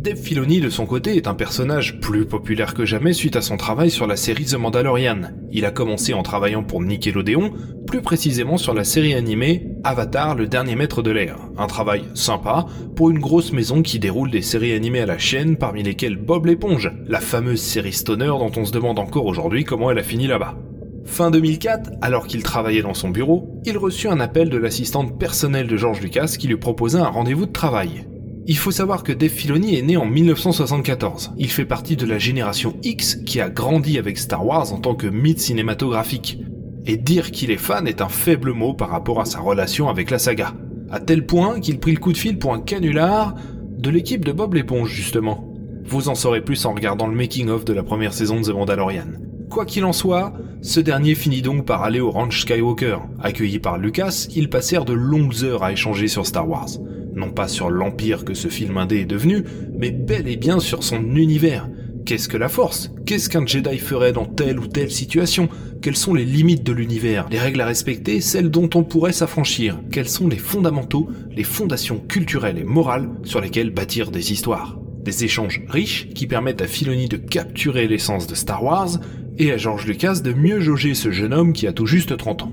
Dave 0.00 0.16
Filoni 0.16 0.60
de 0.60 0.70
son 0.70 0.86
côté 0.86 1.16
est 1.16 1.26
un 1.26 1.34
personnage 1.34 2.00
plus 2.00 2.24
populaire 2.24 2.72
que 2.72 2.86
jamais 2.86 3.12
suite 3.12 3.36
à 3.36 3.42
son 3.42 3.58
travail 3.58 3.90
sur 3.90 4.06
la 4.06 4.16
série 4.16 4.46
The 4.46 4.54
Mandalorian. 4.54 5.24
Il 5.52 5.66
a 5.66 5.70
commencé 5.70 6.14
en 6.14 6.22
travaillant 6.22 6.62
pour 6.62 6.80
Nickelodeon, 6.80 7.52
plus 7.86 8.00
précisément 8.00 8.56
sur 8.56 8.72
la 8.72 8.84
série 8.84 9.12
animée 9.12 9.68
Avatar 9.84 10.36
le 10.36 10.46
dernier 10.46 10.74
maître 10.74 11.02
de 11.02 11.10
l'air. 11.10 11.36
Un 11.58 11.66
travail 11.66 12.04
sympa 12.14 12.64
pour 12.96 13.10
une 13.10 13.18
grosse 13.18 13.52
maison 13.52 13.82
qui 13.82 13.98
déroule 13.98 14.30
des 14.30 14.40
séries 14.40 14.72
animées 14.72 15.00
à 15.00 15.06
la 15.06 15.18
chaîne 15.18 15.56
parmi 15.56 15.82
lesquelles 15.82 16.16
Bob 16.16 16.46
l'éponge, 16.46 16.90
la 17.06 17.20
fameuse 17.20 17.60
série 17.60 17.92
stoner 17.92 18.26
dont 18.26 18.52
on 18.56 18.64
se 18.64 18.72
demande 18.72 18.98
encore 18.98 19.26
aujourd'hui 19.26 19.64
comment 19.64 19.90
elle 19.90 19.98
a 19.98 20.02
fini 20.02 20.26
là-bas. 20.26 20.56
Fin 21.04 21.30
2004, 21.30 21.90
alors 22.02 22.26
qu'il 22.26 22.42
travaillait 22.42 22.82
dans 22.82 22.94
son 22.94 23.08
bureau, 23.08 23.60
il 23.64 23.76
reçut 23.78 24.08
un 24.08 24.20
appel 24.20 24.50
de 24.50 24.56
l'assistante 24.56 25.18
personnelle 25.18 25.66
de 25.66 25.76
George 25.76 26.00
Lucas 26.00 26.36
qui 26.38 26.46
lui 26.46 26.56
proposait 26.56 26.98
un 26.98 27.08
rendez-vous 27.08 27.46
de 27.46 27.52
travail. 27.52 28.06
Il 28.46 28.56
faut 28.56 28.70
savoir 28.70 29.02
que 29.02 29.12
Dave 29.12 29.30
Filoni 29.30 29.76
est 29.76 29.82
né 29.82 29.96
en 29.96 30.06
1974. 30.06 31.32
Il 31.38 31.50
fait 31.50 31.64
partie 31.64 31.96
de 31.96 32.06
la 32.06 32.18
génération 32.18 32.76
X 32.82 33.16
qui 33.24 33.40
a 33.40 33.48
grandi 33.48 33.98
avec 33.98 34.18
Star 34.18 34.44
Wars 34.44 34.72
en 34.72 34.78
tant 34.78 34.94
que 34.94 35.06
mythe 35.06 35.40
cinématographique. 35.40 36.38
Et 36.86 36.96
dire 36.96 37.30
qu'il 37.30 37.50
est 37.50 37.58
fan 37.58 37.86
est 37.86 38.00
un 38.00 38.08
faible 38.08 38.52
mot 38.52 38.74
par 38.74 38.88
rapport 38.88 39.20
à 39.20 39.24
sa 39.24 39.40
relation 39.40 39.88
avec 39.88 40.10
la 40.10 40.18
saga. 40.18 40.54
À 40.90 40.98
tel 40.98 41.26
point 41.26 41.60
qu'il 41.60 41.78
prit 41.78 41.92
le 41.92 42.00
coup 42.00 42.12
de 42.12 42.18
fil 42.18 42.38
pour 42.38 42.54
un 42.54 42.60
canular 42.60 43.34
de 43.78 43.90
l'équipe 43.90 44.24
de 44.24 44.32
Bob 44.32 44.54
l'éponge 44.54 44.90
justement. 44.90 45.54
Vous 45.84 46.08
en 46.08 46.14
saurez 46.14 46.40
plus 46.40 46.66
en 46.66 46.74
regardant 46.74 47.06
le 47.06 47.16
making-of 47.16 47.64
de 47.64 47.72
la 47.72 47.82
première 47.82 48.14
saison 48.14 48.40
de 48.40 48.46
The 48.46 48.54
Mandalorian. 48.54 49.29
Quoi 49.50 49.66
qu'il 49.66 49.84
en 49.84 49.92
soit, 49.92 50.32
ce 50.62 50.80
dernier 50.80 51.14
finit 51.14 51.42
donc 51.42 51.66
par 51.66 51.82
aller 51.82 52.00
au 52.00 52.10
ranch 52.10 52.42
Skywalker. 52.42 52.98
Accueillis 53.20 53.58
par 53.58 53.78
Lucas, 53.78 54.28
ils 54.34 54.48
passèrent 54.48 54.84
de 54.84 54.92
longues 54.92 55.44
heures 55.44 55.64
à 55.64 55.72
échanger 55.72 56.08
sur 56.08 56.26
Star 56.26 56.48
Wars. 56.48 56.68
Non 57.14 57.30
pas 57.30 57.48
sur 57.48 57.68
l'empire 57.68 58.24
que 58.24 58.34
ce 58.34 58.48
film 58.48 58.76
indé 58.78 59.00
est 59.00 59.06
devenu, 59.06 59.44
mais 59.76 59.90
bel 59.90 60.28
et 60.28 60.36
bien 60.36 60.60
sur 60.60 60.84
son 60.84 61.16
univers, 61.16 61.68
Qu'est-ce 62.10 62.28
que 62.28 62.36
la 62.36 62.48
force? 62.48 62.90
Qu'est-ce 63.06 63.28
qu'un 63.28 63.46
Jedi 63.46 63.78
ferait 63.78 64.12
dans 64.12 64.24
telle 64.24 64.58
ou 64.58 64.66
telle 64.66 64.90
situation? 64.90 65.48
Quelles 65.80 65.96
sont 65.96 66.14
les 66.14 66.24
limites 66.24 66.64
de 66.64 66.72
l'univers? 66.72 67.28
Les 67.30 67.38
règles 67.38 67.60
à 67.60 67.66
respecter 67.66 68.20
Celles 68.20 68.50
dont 68.50 68.68
on 68.74 68.82
pourrait 68.82 69.12
s'affranchir. 69.12 69.80
Quels 69.92 70.08
sont 70.08 70.26
les 70.26 70.36
fondamentaux, 70.36 71.08
les 71.30 71.44
fondations 71.44 71.98
culturelles 71.98 72.58
et 72.58 72.64
morales 72.64 73.08
sur 73.22 73.40
lesquelles 73.40 73.70
bâtir 73.70 74.10
des 74.10 74.32
histoires? 74.32 74.78
Des 75.04 75.24
échanges 75.24 75.62
riches 75.68 76.08
qui 76.08 76.26
permettent 76.26 76.62
à 76.62 76.66
Filoni 76.66 77.08
de 77.08 77.16
capturer 77.16 77.86
l'essence 77.86 78.26
de 78.26 78.34
Star 78.34 78.64
Wars 78.64 78.98
et 79.40 79.52
à 79.52 79.56
George 79.56 79.86
Lucas 79.86 80.20
de 80.22 80.34
mieux 80.34 80.60
jauger 80.60 80.94
ce 80.94 81.10
jeune 81.10 81.32
homme 81.32 81.54
qui 81.54 81.66
a 81.66 81.72
tout 81.72 81.86
juste 81.86 82.14
30 82.14 82.42
ans. 82.42 82.52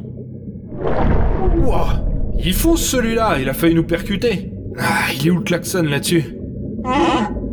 Wouah 1.58 2.02
Il 2.40 2.54
fonce 2.54 2.82
celui-là, 2.82 3.40
il 3.42 3.50
a 3.50 3.54
failli 3.54 3.76
nous 3.76 3.84
percuter. 3.84 4.52
Ah, 4.80 5.12
il 5.14 5.28
est 5.28 5.32
où 5.32 5.36
le 5.36 5.44
klaxon 5.44 5.84
là-dessus? 5.84 6.38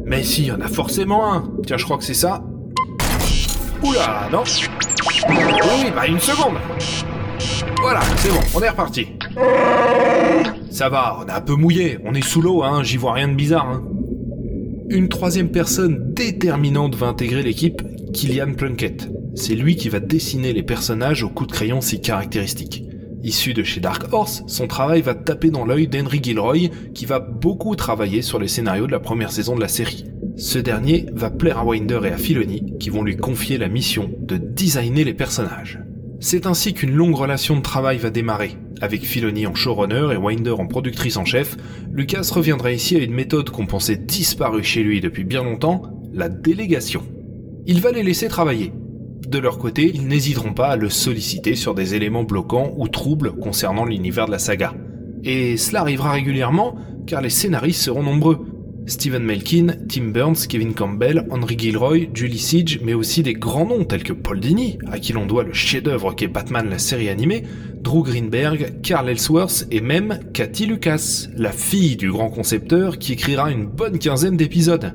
Mais 0.06 0.22
si, 0.22 0.42
il 0.42 0.48
y 0.48 0.52
en 0.52 0.60
a 0.60 0.68
forcément 0.68 1.32
un. 1.34 1.50
Tiens, 1.66 1.76
je 1.76 1.84
crois 1.84 1.98
que 1.98 2.04
c'est 2.04 2.14
ça. 2.14 2.44
Oula, 3.82 4.28
non 4.30 4.44
Oui, 5.28 5.90
bah 5.94 6.06
une 6.06 6.20
seconde. 6.20 6.54
Voilà, 7.82 8.02
c'est 8.18 8.28
bon, 8.28 8.40
on 8.54 8.62
est 8.62 8.68
reparti. 8.68 9.08
Ça 10.70 10.88
va, 10.88 11.18
on 11.20 11.26
est 11.26 11.32
un 11.32 11.40
peu 11.40 11.56
mouillé, 11.56 11.98
on 12.04 12.14
est 12.14 12.24
sous 12.24 12.40
l'eau, 12.40 12.62
hein, 12.62 12.84
j'y 12.84 12.98
vois 12.98 13.14
rien 13.14 13.26
de 13.26 13.34
bizarre. 13.34 13.68
Hein. 13.68 13.82
Une 14.90 15.08
troisième 15.08 15.50
personne 15.50 16.12
déterminante 16.14 16.94
va 16.94 17.08
intégrer 17.08 17.42
l'équipe, 17.42 17.82
Killian 18.12 18.54
Plunkett. 18.54 19.08
C'est 19.34 19.54
lui 19.54 19.74
qui 19.74 19.88
va 19.88 20.00
dessiner 20.00 20.52
les 20.52 20.62
personnages 20.62 21.24
au 21.24 21.28
coup 21.28 21.46
de 21.46 21.52
crayon 21.52 21.80
si 21.80 22.00
caractéristique. 22.00 22.84
Issu 23.24 23.52
de 23.54 23.62
chez 23.62 23.80
Dark 23.80 24.12
Horse, 24.12 24.44
son 24.46 24.66
travail 24.66 25.00
va 25.00 25.14
taper 25.14 25.50
dans 25.50 25.64
l'œil 25.64 25.88
d'Henry 25.88 26.20
Gilroy, 26.22 26.68
qui 26.94 27.06
va 27.06 27.18
beaucoup 27.18 27.74
travailler 27.74 28.22
sur 28.22 28.38
les 28.38 28.48
scénarios 28.48 28.86
de 28.86 28.92
la 28.92 29.00
première 29.00 29.32
saison 29.32 29.56
de 29.56 29.60
la 29.60 29.68
série. 29.68 30.04
Ce 30.36 30.58
dernier 30.58 31.06
va 31.12 31.30
plaire 31.30 31.58
à 31.58 31.64
Winder 31.64 32.00
et 32.04 32.08
à 32.08 32.16
Filoni, 32.16 32.74
qui 32.78 32.90
vont 32.90 33.02
lui 33.02 33.16
confier 33.16 33.58
la 33.58 33.68
mission 33.68 34.10
de 34.20 34.36
designer 34.36 35.04
les 35.04 35.14
personnages. 35.14 35.80
C'est 36.20 36.46
ainsi 36.46 36.74
qu'une 36.74 36.94
longue 36.94 37.16
relation 37.16 37.56
de 37.56 37.62
travail 37.62 37.98
va 37.98 38.10
démarrer. 38.10 38.56
Avec 38.80 39.02
Filoni 39.02 39.46
en 39.46 39.54
showrunner 39.54 40.12
et 40.12 40.16
Winder 40.16 40.50
en 40.58 40.66
productrice 40.66 41.16
en 41.16 41.24
chef, 41.24 41.56
Lucas 41.92 42.28
reviendra 42.32 42.72
ici 42.72 42.94
à 42.96 43.00
une 43.00 43.14
méthode 43.14 43.50
qu'on 43.50 43.66
pensait 43.66 43.96
disparue 43.96 44.62
chez 44.62 44.82
lui 44.82 45.00
depuis 45.00 45.24
bien 45.24 45.42
longtemps, 45.42 45.82
la 46.12 46.28
délégation. 46.28 47.02
Il 47.66 47.80
va 47.80 47.90
les 47.90 48.02
laisser 48.02 48.28
travailler, 48.28 48.72
de 49.34 49.38
leur 49.40 49.58
côté, 49.58 49.90
ils 49.92 50.06
n'hésiteront 50.06 50.54
pas 50.54 50.68
à 50.68 50.76
le 50.76 50.88
solliciter 50.88 51.56
sur 51.56 51.74
des 51.74 51.96
éléments 51.96 52.22
bloquants 52.22 52.72
ou 52.76 52.86
troubles 52.86 53.32
concernant 53.32 53.84
l'univers 53.84 54.26
de 54.26 54.30
la 54.30 54.38
saga. 54.38 54.74
Et 55.24 55.56
cela 55.56 55.80
arrivera 55.80 56.12
régulièrement 56.12 56.76
car 57.04 57.20
les 57.20 57.30
scénaristes 57.30 57.82
seront 57.82 58.04
nombreux. 58.04 58.46
Stephen 58.86 59.24
Melkin, 59.24 59.74
Tim 59.88 60.12
Burns, 60.12 60.46
Kevin 60.48 60.72
Campbell, 60.72 61.26
Henry 61.30 61.58
Gilroy, 61.58 62.10
Julie 62.14 62.38
Siege, 62.38 62.80
mais 62.84 62.94
aussi 62.94 63.24
des 63.24 63.32
grands 63.32 63.66
noms 63.66 63.84
tels 63.84 64.04
que 64.04 64.12
Paul 64.12 64.38
Dini, 64.38 64.78
à 64.86 65.00
qui 65.00 65.12
l'on 65.12 65.26
doit 65.26 65.42
le 65.42 65.52
chef-d'œuvre 65.52 66.14
qu'est 66.14 66.28
Batman 66.28 66.68
la 66.70 66.78
série 66.78 67.08
animée, 67.08 67.42
Drew 67.80 68.04
Greenberg, 68.04 68.80
Carl 68.82 69.08
Ellsworth 69.08 69.66
et 69.72 69.80
même 69.80 70.20
Cathy 70.32 70.66
Lucas, 70.66 71.26
la 71.36 71.50
fille 71.50 71.96
du 71.96 72.12
grand 72.12 72.30
concepteur 72.30 72.98
qui 72.98 73.14
écrira 73.14 73.50
une 73.50 73.66
bonne 73.66 73.98
quinzaine 73.98 74.36
d'épisodes. 74.36 74.94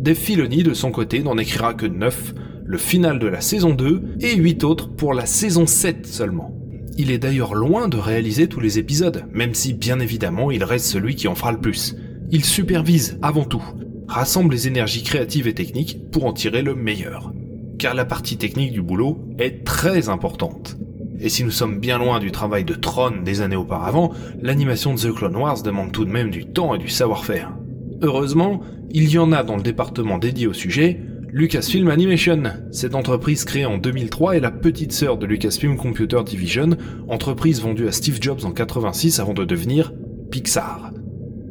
Dave 0.00 0.16
Filoni, 0.16 0.64
de 0.64 0.74
son 0.74 0.90
côté, 0.90 1.22
n'en 1.22 1.38
écrira 1.38 1.72
que 1.72 1.86
9, 1.86 2.34
le 2.70 2.78
final 2.78 3.18
de 3.18 3.26
la 3.26 3.40
saison 3.40 3.70
2 3.70 4.18
et 4.20 4.36
8 4.36 4.62
autres 4.62 4.90
pour 4.90 5.12
la 5.12 5.26
saison 5.26 5.66
7 5.66 6.06
seulement. 6.06 6.54
Il 6.96 7.10
est 7.10 7.18
d'ailleurs 7.18 7.56
loin 7.56 7.88
de 7.88 7.96
réaliser 7.96 8.46
tous 8.46 8.60
les 8.60 8.78
épisodes, 8.78 9.24
même 9.32 9.54
si 9.54 9.74
bien 9.74 9.98
évidemment 9.98 10.52
il 10.52 10.62
reste 10.62 10.86
celui 10.86 11.16
qui 11.16 11.26
en 11.26 11.34
fera 11.34 11.50
le 11.50 11.58
plus. 11.58 11.96
Il 12.30 12.44
supervise 12.44 13.18
avant 13.22 13.42
tout, 13.42 13.64
rassemble 14.06 14.54
les 14.54 14.68
énergies 14.68 15.02
créatives 15.02 15.48
et 15.48 15.54
techniques 15.54 15.98
pour 16.12 16.26
en 16.26 16.32
tirer 16.32 16.62
le 16.62 16.76
meilleur. 16.76 17.32
Car 17.76 17.94
la 17.94 18.04
partie 18.04 18.36
technique 18.36 18.70
du 18.70 18.82
boulot 18.82 19.18
est 19.40 19.64
très 19.64 20.08
importante. 20.08 20.78
Et 21.18 21.28
si 21.28 21.42
nous 21.42 21.50
sommes 21.50 21.80
bien 21.80 21.98
loin 21.98 22.20
du 22.20 22.30
travail 22.30 22.62
de 22.62 22.74
Tron 22.74 23.22
des 23.24 23.40
années 23.40 23.56
auparavant, 23.56 24.12
l'animation 24.40 24.94
de 24.94 25.00
The 25.00 25.12
Clone 25.12 25.34
Wars 25.34 25.64
demande 25.64 25.90
tout 25.90 26.04
de 26.04 26.12
même 26.12 26.30
du 26.30 26.46
temps 26.46 26.72
et 26.76 26.78
du 26.78 26.88
savoir-faire. 26.88 27.52
Heureusement, 28.00 28.60
il 28.92 29.10
y 29.10 29.18
en 29.18 29.32
a 29.32 29.42
dans 29.42 29.56
le 29.56 29.62
département 29.62 30.18
dédié 30.18 30.46
au 30.46 30.52
sujet, 30.52 31.00
Lucasfilm 31.32 31.88
Animation. 31.88 32.42
Cette 32.72 32.96
entreprise 32.96 33.44
créée 33.44 33.64
en 33.64 33.78
2003 33.78 34.36
est 34.36 34.40
la 34.40 34.50
petite 34.50 34.90
sœur 34.90 35.16
de 35.16 35.26
Lucasfilm 35.26 35.76
Computer 35.76 36.18
Division, 36.26 36.70
entreprise 37.08 37.60
vendue 37.60 37.86
à 37.86 37.92
Steve 37.92 38.18
Jobs 38.20 38.44
en 38.44 38.50
86 38.50 39.20
avant 39.20 39.32
de 39.32 39.44
devenir 39.44 39.92
Pixar. 40.32 40.90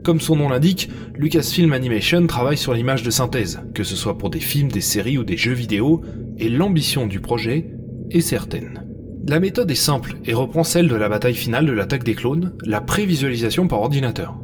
Comme 0.04 0.20
son 0.20 0.36
nom 0.36 0.50
l'indique, 0.50 0.90
Lucasfilm 1.16 1.72
Animation 1.72 2.28
travaille 2.28 2.58
sur 2.58 2.74
l'image 2.74 3.04
de 3.04 3.10
synthèse, 3.10 3.62
que 3.74 3.86
ce 3.86 3.96
soit 3.96 4.18
pour 4.18 4.30
des 4.30 4.42
films, 4.42 4.70
des 4.70 4.82
séries 4.82 5.18
ou 5.18 5.24
des 5.24 5.38
jeux 5.38 5.54
vidéo, 5.54 6.02
et 6.38 6.50
l'ambition 6.50 7.08
du 7.08 7.22
projet 7.22 7.70
est 8.12 8.22
certaine. 8.22 8.86
La 9.28 9.40
méthode 9.40 9.72
est 9.72 9.76
simple 9.76 10.18
et 10.26 10.34
reprend 10.34 10.66
celle 10.66 10.90
de 10.90 10.96
la 10.96 11.08
bataille 11.08 11.36
finale 11.36 11.66
de 11.66 11.72
l'attaque 11.72 12.04
des 12.04 12.16
clones, 12.16 12.54
la 12.66 12.82
prévisualisation 12.82 13.68
par 13.68 13.80
ordinateur 13.80 14.40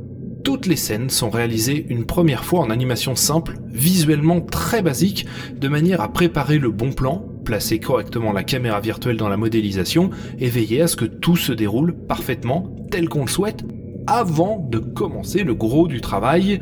toutes 0.46 0.68
les 0.68 0.76
scènes 0.76 1.10
sont 1.10 1.32
réalisées 1.32 1.88
une 1.90 2.06
première 2.06 2.46
fois 2.46 2.60
en 2.60 2.70
animation 2.70 3.16
simple, 3.16 3.58
visuellement 3.68 4.42
très 4.42 4.84
basique, 4.84 5.26
de 5.60 5.68
manière 5.68 6.02
à 6.02 6.14
préparer 6.14 6.60
le 6.60 6.70
bon 6.70 6.92
plan, 6.92 7.26
placer 7.44 7.80
correctement 7.80 8.32
la 8.32 8.44
caméra 8.44 8.80
virtuelle 8.80 9.18
dans 9.18 9.28
la 9.28 9.38
modélisation 9.38 10.12
et 10.38 10.48
veiller 10.48 10.84
à 10.84 10.88
ce 10.88 10.98
que 10.98 11.06
tout 11.06 11.36
se 11.36 11.52
déroule 11.52 11.96
parfaitement 11.96 12.76
tel 12.92 13.10
qu'on 13.10 13.26
le 13.26 13.30
souhaite 13.30 13.64
avant 14.06 14.60
de 14.70 14.78
commencer 14.78 15.44
le 15.44 15.56
gros 15.56 15.88
du 15.88 16.00
travail 16.00 16.62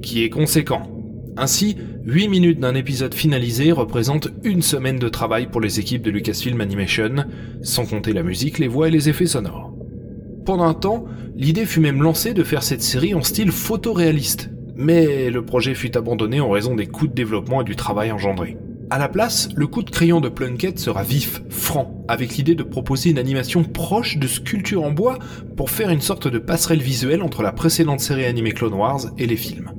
qui 0.00 0.22
est 0.22 0.30
conséquent. 0.30 0.88
Ainsi, 1.36 1.76
8 2.04 2.28
minutes 2.28 2.60
d'un 2.60 2.76
épisode 2.76 3.14
finalisé 3.14 3.72
représentent 3.72 4.28
une 4.44 4.62
semaine 4.62 5.00
de 5.00 5.08
travail 5.08 5.48
pour 5.48 5.60
les 5.60 5.80
équipes 5.80 6.02
de 6.02 6.12
Lucasfilm 6.12 6.60
Animation, 6.60 7.26
sans 7.62 7.84
compter 7.84 8.12
la 8.12 8.22
musique, 8.22 8.60
les 8.60 8.68
voix 8.68 8.86
et 8.86 8.92
les 8.92 9.08
effets 9.08 9.26
sonores. 9.26 9.73
Pendant 10.44 10.64
un 10.64 10.74
temps, 10.74 11.06
l'idée 11.36 11.64
fut 11.64 11.80
même 11.80 12.02
lancée 12.02 12.34
de 12.34 12.42
faire 12.42 12.62
cette 12.62 12.82
série 12.82 13.14
en 13.14 13.22
style 13.22 13.50
photoréaliste, 13.50 14.50
mais 14.76 15.30
le 15.30 15.42
projet 15.42 15.74
fut 15.74 15.96
abandonné 15.96 16.40
en 16.40 16.50
raison 16.50 16.74
des 16.74 16.86
coûts 16.86 17.06
de 17.06 17.14
développement 17.14 17.62
et 17.62 17.64
du 17.64 17.76
travail 17.76 18.12
engendré. 18.12 18.58
À 18.90 18.98
la 18.98 19.08
place, 19.08 19.48
le 19.56 19.66
coup 19.66 19.82
de 19.82 19.90
crayon 19.90 20.20
de 20.20 20.28
Plunkett 20.28 20.78
sera 20.78 21.02
vif, 21.02 21.42
franc, 21.48 22.04
avec 22.08 22.36
l'idée 22.36 22.54
de 22.54 22.62
proposer 22.62 23.08
une 23.08 23.18
animation 23.18 23.64
proche 23.64 24.18
de 24.18 24.26
sculpture 24.26 24.82
en 24.82 24.90
bois 24.90 25.18
pour 25.56 25.70
faire 25.70 25.88
une 25.88 26.02
sorte 26.02 26.28
de 26.28 26.38
passerelle 26.38 26.82
visuelle 26.82 27.22
entre 27.22 27.42
la 27.42 27.52
précédente 27.52 28.00
série 28.00 28.26
animée 28.26 28.52
Clone 28.52 28.74
Wars 28.74 29.00
et 29.16 29.26
les 29.26 29.36
films. 29.36 29.70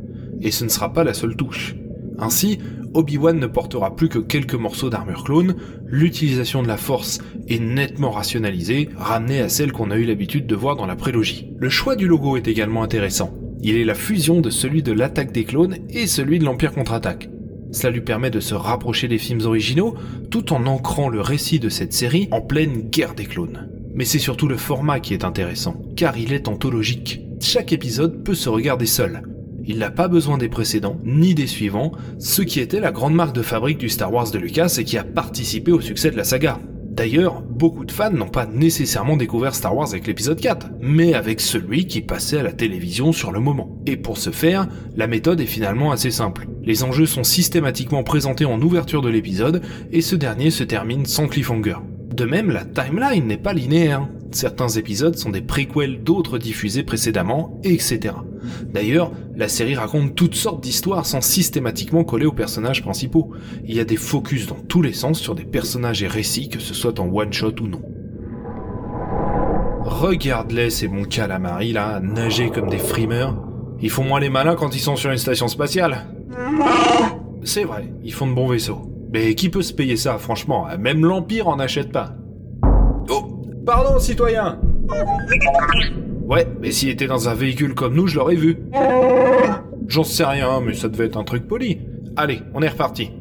Et 0.42 0.50
ce 0.50 0.64
ne 0.64 0.70
sera 0.70 0.92
pas 0.92 1.04
la 1.04 1.14
seule 1.14 1.36
touche. 1.36 1.76
Ainsi, 2.18 2.58
Obi-Wan 2.96 3.38
ne 3.38 3.48
portera 3.48 3.94
plus 3.96 4.08
que 4.08 4.20
quelques 4.20 4.56
morceaux 4.56 4.90
d'armure 4.90 5.26
clone, 5.26 5.56
l'utilisation 5.86 6.64
de 6.64 6.70
la 6.70 6.78
force 6.78 7.20
est 7.50 7.60
nettement 7.60 8.10
rationalisée, 8.10 8.88
ramenée 8.96 9.42
à 9.42 9.50
celle 9.50 9.74
qu'on 9.74 9.92
a 9.92 9.98
eu 9.98 10.06
l'habitude 10.06 10.48
de 10.48 10.56
voir 10.56 10.78
dans 10.78 10.86
la 10.86 10.96
prélogie. 10.96 11.52
Le 11.58 11.70
choix 11.70 11.98
du 11.98 12.08
logo 12.08 12.38
est 12.38 12.48
également 12.48 12.84
intéressant. 12.84 13.34
Il 13.62 13.76
est 13.76 13.84
la 13.84 13.96
fusion 13.96 14.40
de 14.40 14.50
celui 14.50 14.82
de 14.82 14.94
l'attaque 14.94 15.34
des 15.34 15.44
clones 15.44 15.78
et 15.90 16.08
celui 16.08 16.40
de 16.40 16.46
l'Empire 16.46 16.72
contre-attaque. 16.72 17.30
Cela 17.74 17.92
lui 17.92 18.02
permet 18.02 18.32
de 18.32 18.40
se 18.40 18.56
rapprocher 18.56 19.10
des 19.10 19.18
films 19.18 19.42
originaux 19.46 19.96
tout 20.32 20.54
en 20.54 20.66
ancrant 20.66 21.10
le 21.10 21.20
récit 21.20 21.60
de 21.60 21.68
cette 21.68 21.92
série 21.92 22.30
en 22.32 22.40
pleine 22.40 22.90
guerre 22.90 23.14
des 23.14 23.26
clones. 23.26 23.70
Mais 23.94 24.06
c'est 24.06 24.20
surtout 24.20 24.48
le 24.48 24.56
format 24.58 25.02
qui 25.02 25.14
est 25.14 25.26
intéressant, 25.26 25.82
car 25.98 26.18
il 26.18 26.32
est 26.32 26.48
anthologique. 26.48 27.22
Chaque 27.42 27.74
épisode 27.74 28.24
peut 28.24 28.36
se 28.36 28.48
regarder 28.48 28.86
seul, 28.86 29.24
il 29.66 29.78
n'a 29.78 29.92
pas 29.92 30.08
besoin 30.08 30.38
des 30.38 30.50
précédents, 30.50 31.00
ni 31.04 31.34
des 31.34 31.48
suivants, 31.48 31.92
ce 32.20 32.42
qui 32.42 32.60
était 32.60 32.80
la 32.80 32.92
grande 32.92 33.16
marque 33.16 33.36
de 33.36 33.42
fabrique 33.42 33.78
du 33.78 33.90
Star 33.90 34.14
Wars 34.14 34.32
de 34.32 34.38
Lucas 34.38 34.76
et 34.80 34.84
qui 34.84 34.98
a 34.98 35.04
participé 35.04 35.72
au 35.72 35.82
succès 35.82 36.12
de 36.12 36.18
la 36.18 36.24
saga. 36.24 36.60
D'ailleurs, 36.96 37.42
beaucoup 37.42 37.84
de 37.84 37.92
fans 37.92 38.12
n'ont 38.12 38.30
pas 38.30 38.46
nécessairement 38.46 39.18
découvert 39.18 39.54
Star 39.54 39.76
Wars 39.76 39.90
avec 39.90 40.08
l'épisode 40.08 40.40
4, 40.40 40.70
mais 40.80 41.14
avec 41.14 41.42
celui 41.42 41.88
qui 41.88 42.00
passait 42.00 42.38
à 42.38 42.44
la 42.44 42.54
télévision 42.54 43.12
sur 43.12 43.34
le 43.34 43.42
moment. 43.42 43.82
Et 43.86 43.98
pour 43.98 44.18
ce 44.18 44.30
faire, 44.30 44.70
la 44.96 45.08
méthode 45.08 45.42
est 45.42 45.46
finalement 45.46 45.92
assez 45.92 46.10
simple. 46.10 46.48
Les 46.64 46.84
enjeux 46.84 47.06
sont 47.06 47.26
systématiquement 47.26 48.04
présentés 48.04 48.46
en 48.46 48.62
ouverture 48.62 49.02
de 49.02 49.10
l'épisode, 49.10 49.62
et 49.92 50.00
ce 50.00 50.16
dernier 50.16 50.52
se 50.52 50.64
termine 50.64 51.06
sans 51.06 51.28
cliffhanger. 51.28 51.76
De 52.14 52.24
même, 52.24 52.50
la 52.50 52.64
timeline 52.64 53.28
n'est 53.28 53.36
pas 53.36 53.52
linéaire. 53.52 54.08
Certains 54.36 54.68
épisodes 54.68 55.16
sont 55.16 55.30
des 55.30 55.42
préquels 55.42 56.04
d'autres 56.04 56.38
diffusés 56.38 56.84
précédemment, 56.84 57.58
etc. 57.64 58.16
D'ailleurs, 58.70 59.14
la 59.34 59.48
série 59.48 59.76
raconte 59.76 60.14
toutes 60.14 60.36
sortes 60.36 60.62
d'histoires 60.62 61.06
sans 61.06 61.22
systématiquement 61.22 62.04
coller 62.04 62.26
aux 62.26 62.34
personnages 62.34 62.82
principaux. 62.82 63.32
Il 63.64 63.74
y 63.74 63.80
a 63.80 63.86
des 63.86 63.96
focus 63.96 64.48
dans 64.48 64.60
tous 64.68 64.82
les 64.82 64.92
sens 64.92 65.22
sur 65.22 65.36
des 65.36 65.46
personnages 65.46 66.04
et 66.04 66.08
récits, 66.08 66.50
que 66.50 66.60
ce 66.60 66.74
soit 66.74 67.00
en 67.00 67.08
one-shot 67.08 67.54
ou 67.62 67.68
non. 67.68 67.82
Regarde-les, 69.86 70.70
ces 70.70 70.90
bons 70.90 71.06
calamari 71.06 71.72
là, 71.72 72.02
nager 72.02 72.50
comme 72.50 72.70
des 72.70 72.78
frimeurs. 72.78 73.42
Ils 73.80 73.90
font 73.90 74.04
moins 74.04 74.20
les 74.20 74.30
malins 74.30 74.56
quand 74.56 74.76
ils 74.76 74.82
sont 74.82 74.98
sur 74.98 75.12
une 75.12 75.18
station 75.18 75.48
spatiale. 75.48 76.08
C'est 77.46 77.64
vrai, 77.64 77.90
ils 78.04 78.12
font 78.12 78.28
de 78.28 78.34
bons 78.34 78.50
vaisseaux. 78.50 78.92
Mais 79.14 79.34
qui 79.34 79.48
peut 79.48 79.62
se 79.62 79.72
payer 79.72 79.96
ça, 79.96 80.18
franchement? 80.18 80.68
Même 80.78 81.06
l'Empire 81.06 81.48
en 81.48 81.58
achète 81.58 81.94
pas. 81.94 82.16
Oh 83.08 83.45
Pardon, 83.66 84.00
citoyen 84.00 84.60
Ouais, 86.28 86.48
mais 86.62 86.72
s'il 86.72 86.90
était 86.90 87.08
dans 87.08 87.30
un 87.30 87.34
véhicule 87.34 87.74
comme 87.74 87.96
nous, 87.96 88.08
je 88.08 88.16
l'aurais 88.16 88.36
vu. 88.36 88.58
J'en 89.88 90.04
sais 90.04 90.26
rien, 90.26 90.62
mais 90.62 90.74
ça 90.74 90.88
devait 90.88 91.06
être 91.06 91.18
un 91.18 91.24
truc 91.24 91.48
poli. 91.48 91.80
Allez, 92.16 92.42
on 92.54 92.62
est 92.62 92.70
reparti. 92.70 93.12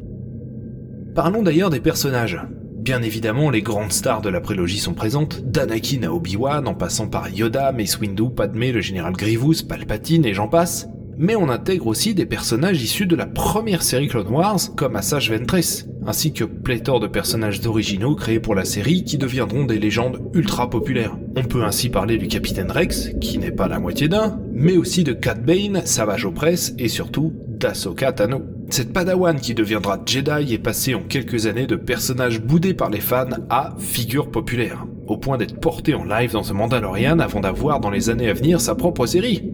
Parlons 1.15 1.43
d'ailleurs 1.43 1.71
des 1.71 1.81
personnages. 1.81 2.41
Bien 2.77 3.03
évidemment, 3.03 3.49
les 3.49 3.63
grandes 3.63 3.93
stars 3.93 4.21
de 4.21 4.29
la 4.29 4.41
prélogie 4.41 4.79
sont 4.79 4.93
présentes, 4.93 5.41
d'Anakin 5.43 6.03
à 6.03 6.11
Obi-Wan, 6.11 6.69
en 6.69 6.75
passant 6.75 7.09
par 7.09 7.31
Yoda, 7.31 7.73
Mace 7.73 7.99
Windu, 7.99 8.29
Padmé, 8.29 8.73
le 8.73 8.83
général 8.83 9.15
Grievous, 9.15 9.63
Palpatine 9.67 10.27
et 10.27 10.35
j'en 10.35 10.49
passe. 10.49 10.89
Mais 11.19 11.37
on 11.37 11.49
intègre 11.49 11.87
aussi 11.87 12.15
des 12.15 12.27
personnages 12.27 12.83
issus 12.83 13.07
de 13.07 13.17
la 13.17 13.27
première 13.27 13.83
série 13.83 14.09
Clone 14.09 14.29
Wars, 14.29 14.59
comme 14.77 14.97
Asajj 14.97 15.31
Ventress, 15.31 15.87
ainsi 16.07 16.33
que 16.33 16.45
pléthore 16.45 17.01
de 17.01 17.07
personnages 17.07 17.65
originaux 17.67 18.15
créés 18.15 18.41
pour 18.41 18.55
la 18.55 18.65
série 18.65 19.05
qui 19.05 19.19
deviendront 19.19 19.65
des 19.65 19.79
légendes 19.79 20.21
ultra 20.35 20.69
populaires. 20.71 21.17
On 21.37 21.45
peut 21.45 21.65
ainsi 21.65 21.89
parler 21.89 22.19
du 22.19 22.27
Capitaine 22.27 22.71
Rex, 22.71 23.11
qui 23.21 23.39
n'est 23.39 23.51
pas 23.51 23.69
la 23.69 23.79
moitié 23.79 24.09
d'un, 24.09 24.39
mais 24.53 24.77
aussi 24.77 25.05
de 25.05 25.13
Cat 25.13 25.35
Bane, 25.35 25.83
Savage 25.85 26.25
Opress 26.27 26.75
et 26.79 26.89
surtout 26.89 27.33
d'Ahsoka 27.49 28.13
Tano. 28.13 28.43
Cette 28.71 28.93
padawan 28.93 29.39
qui 29.39 29.55
deviendra 29.55 30.01
Jedi 30.05 30.55
est 30.55 30.59
passée 30.59 30.95
en 30.95 31.03
quelques 31.03 31.47
années 31.47 31.67
de 31.67 31.77
personnage 31.77 32.41
boudé 32.41 32.75
par 32.75 32.91
les 32.91 33.01
fans 33.01 33.29
à 33.51 33.75
figure 33.79 34.31
populaire, 34.31 34.87
au 35.07 35.17
point 35.17 35.37
d'être 35.37 35.61
porté 35.61 35.95
en 35.95 36.05
live 36.05 36.33
dans 36.33 36.43
The 36.43 36.53
Mandalorian 36.53 37.21
avant 37.21 37.41
d'avoir 37.41 37.79
dans 37.81 37.91
les 37.91 38.11
années 38.11 38.29
à 38.29 38.35
venir 38.35 38.61
sa 38.61 38.75
propre 38.75 39.07
série. 39.07 39.54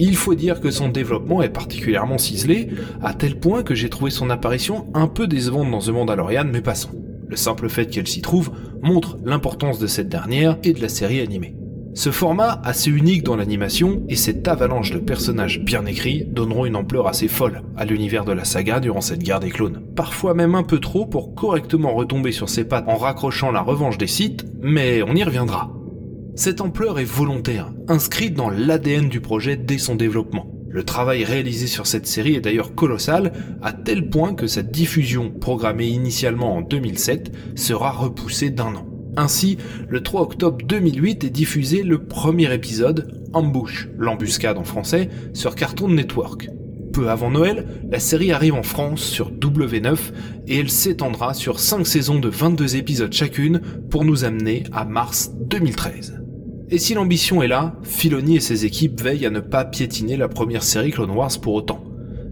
Il 0.00 0.14
faut 0.14 0.36
dire 0.36 0.60
que 0.60 0.70
son 0.70 0.88
développement 0.88 1.42
est 1.42 1.48
particulièrement 1.48 2.18
ciselé, 2.18 2.68
à 3.02 3.14
tel 3.14 3.40
point 3.40 3.64
que 3.64 3.74
j'ai 3.74 3.90
trouvé 3.90 4.12
son 4.12 4.30
apparition 4.30 4.86
un 4.94 5.08
peu 5.08 5.26
décevante 5.26 5.72
dans 5.72 5.80
The 5.80 5.88
Mandalorian, 5.88 6.44
mais 6.52 6.60
passons. 6.60 6.90
Le 7.26 7.34
simple 7.34 7.68
fait 7.68 7.86
qu'elle 7.86 8.06
s'y 8.06 8.22
trouve 8.22 8.52
montre 8.80 9.18
l'importance 9.24 9.80
de 9.80 9.88
cette 9.88 10.08
dernière 10.08 10.56
et 10.62 10.72
de 10.72 10.80
la 10.80 10.88
série 10.88 11.20
animée. 11.20 11.56
Ce 11.94 12.12
format 12.12 12.60
assez 12.62 12.90
unique 12.90 13.24
dans 13.24 13.34
l'animation 13.34 14.04
et 14.08 14.14
cette 14.14 14.46
avalanche 14.46 14.92
de 14.92 15.00
personnages 15.00 15.64
bien 15.64 15.84
écrits 15.84 16.24
donneront 16.24 16.64
une 16.64 16.76
ampleur 16.76 17.08
assez 17.08 17.26
folle 17.26 17.62
à 17.76 17.84
l'univers 17.84 18.24
de 18.24 18.30
la 18.30 18.44
saga 18.44 18.78
durant 18.78 19.00
cette 19.00 19.24
guerre 19.24 19.40
des 19.40 19.50
clones. 19.50 19.82
Parfois 19.96 20.32
même 20.32 20.54
un 20.54 20.62
peu 20.62 20.78
trop 20.78 21.06
pour 21.06 21.34
correctement 21.34 21.92
retomber 21.92 22.30
sur 22.30 22.48
ses 22.48 22.62
pattes 22.62 22.88
en 22.88 22.98
raccrochant 22.98 23.50
la 23.50 23.62
revanche 23.62 23.98
des 23.98 24.06
sites, 24.06 24.46
mais 24.62 25.02
on 25.02 25.16
y 25.16 25.24
reviendra. 25.24 25.72
Cette 26.38 26.60
ampleur 26.60 27.00
est 27.00 27.04
volontaire, 27.04 27.72
inscrite 27.88 28.34
dans 28.34 28.48
l'ADN 28.48 29.08
du 29.08 29.20
projet 29.20 29.56
dès 29.56 29.76
son 29.76 29.96
développement. 29.96 30.46
Le 30.68 30.84
travail 30.84 31.24
réalisé 31.24 31.66
sur 31.66 31.88
cette 31.88 32.06
série 32.06 32.36
est 32.36 32.40
d'ailleurs 32.40 32.76
colossal, 32.76 33.32
à 33.60 33.72
tel 33.72 34.08
point 34.08 34.34
que 34.34 34.46
sa 34.46 34.62
diffusion, 34.62 35.32
programmée 35.32 35.88
initialement 35.88 36.54
en 36.54 36.60
2007, 36.60 37.32
sera 37.56 37.90
repoussée 37.90 38.50
d'un 38.50 38.76
an. 38.76 38.86
Ainsi, 39.16 39.58
le 39.88 40.00
3 40.00 40.20
octobre 40.20 40.58
2008 40.64 41.24
est 41.24 41.30
diffusé 41.30 41.82
le 41.82 42.04
premier 42.04 42.54
épisode, 42.54 43.20
Ambush, 43.32 43.88
l'embuscade 43.98 44.58
en 44.58 44.64
français, 44.64 45.08
sur 45.34 45.56
Cartoon 45.56 45.88
Network. 45.88 46.50
Peu 46.92 47.10
avant 47.10 47.32
Noël, 47.32 47.66
la 47.90 47.98
série 47.98 48.30
arrive 48.30 48.54
en 48.54 48.62
France 48.62 49.02
sur 49.02 49.32
W9 49.32 49.96
et 50.46 50.60
elle 50.60 50.70
s'étendra 50.70 51.34
sur 51.34 51.58
5 51.58 51.84
saisons 51.84 52.20
de 52.20 52.28
22 52.28 52.76
épisodes 52.76 53.12
chacune 53.12 53.60
pour 53.90 54.04
nous 54.04 54.22
amener 54.22 54.62
à 54.72 54.84
mars 54.84 55.32
2013. 55.36 56.27
Et 56.70 56.78
si 56.78 56.92
l'ambition 56.92 57.42
est 57.42 57.48
là, 57.48 57.76
Filoni 57.82 58.36
et 58.36 58.40
ses 58.40 58.66
équipes 58.66 59.00
veillent 59.00 59.24
à 59.24 59.30
ne 59.30 59.40
pas 59.40 59.64
piétiner 59.64 60.18
la 60.18 60.28
première 60.28 60.62
série 60.62 60.90
Clone 60.90 61.10
Wars 61.10 61.40
pour 61.40 61.54
autant. 61.54 61.82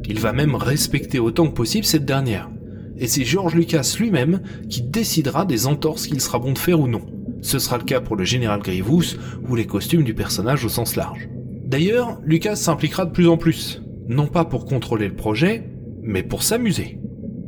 Il 0.08 0.20
va 0.20 0.32
même 0.32 0.54
respecter 0.54 1.18
autant 1.18 1.48
que 1.48 1.54
possible 1.54 1.86
cette 1.86 2.04
dernière. 2.04 2.50
Et 2.98 3.06
c'est 3.06 3.24
George 3.24 3.54
Lucas 3.54 3.96
lui-même 3.98 4.42
qui 4.68 4.82
décidera 4.82 5.46
des 5.46 5.66
entorses 5.66 6.06
qu'il 6.06 6.20
sera 6.20 6.38
bon 6.38 6.52
de 6.52 6.58
faire 6.58 6.80
ou 6.80 6.86
non. 6.86 7.02
Ce 7.40 7.58
sera 7.58 7.78
le 7.78 7.84
cas 7.84 8.00
pour 8.00 8.16
le 8.16 8.24
général 8.24 8.60
Grievous 8.60 9.16
ou 9.48 9.54
les 9.54 9.66
costumes 9.66 10.04
du 10.04 10.14
personnage 10.14 10.64
au 10.64 10.68
sens 10.68 10.96
large. 10.96 11.28
D'ailleurs, 11.64 12.20
Lucas 12.24 12.56
s'impliquera 12.56 13.06
de 13.06 13.12
plus 13.12 13.28
en 13.28 13.38
plus, 13.38 13.82
non 14.06 14.26
pas 14.26 14.44
pour 14.44 14.66
contrôler 14.66 15.08
le 15.08 15.16
projet, 15.16 15.64
mais 16.02 16.22
pour 16.22 16.42
s'amuser. 16.42 16.98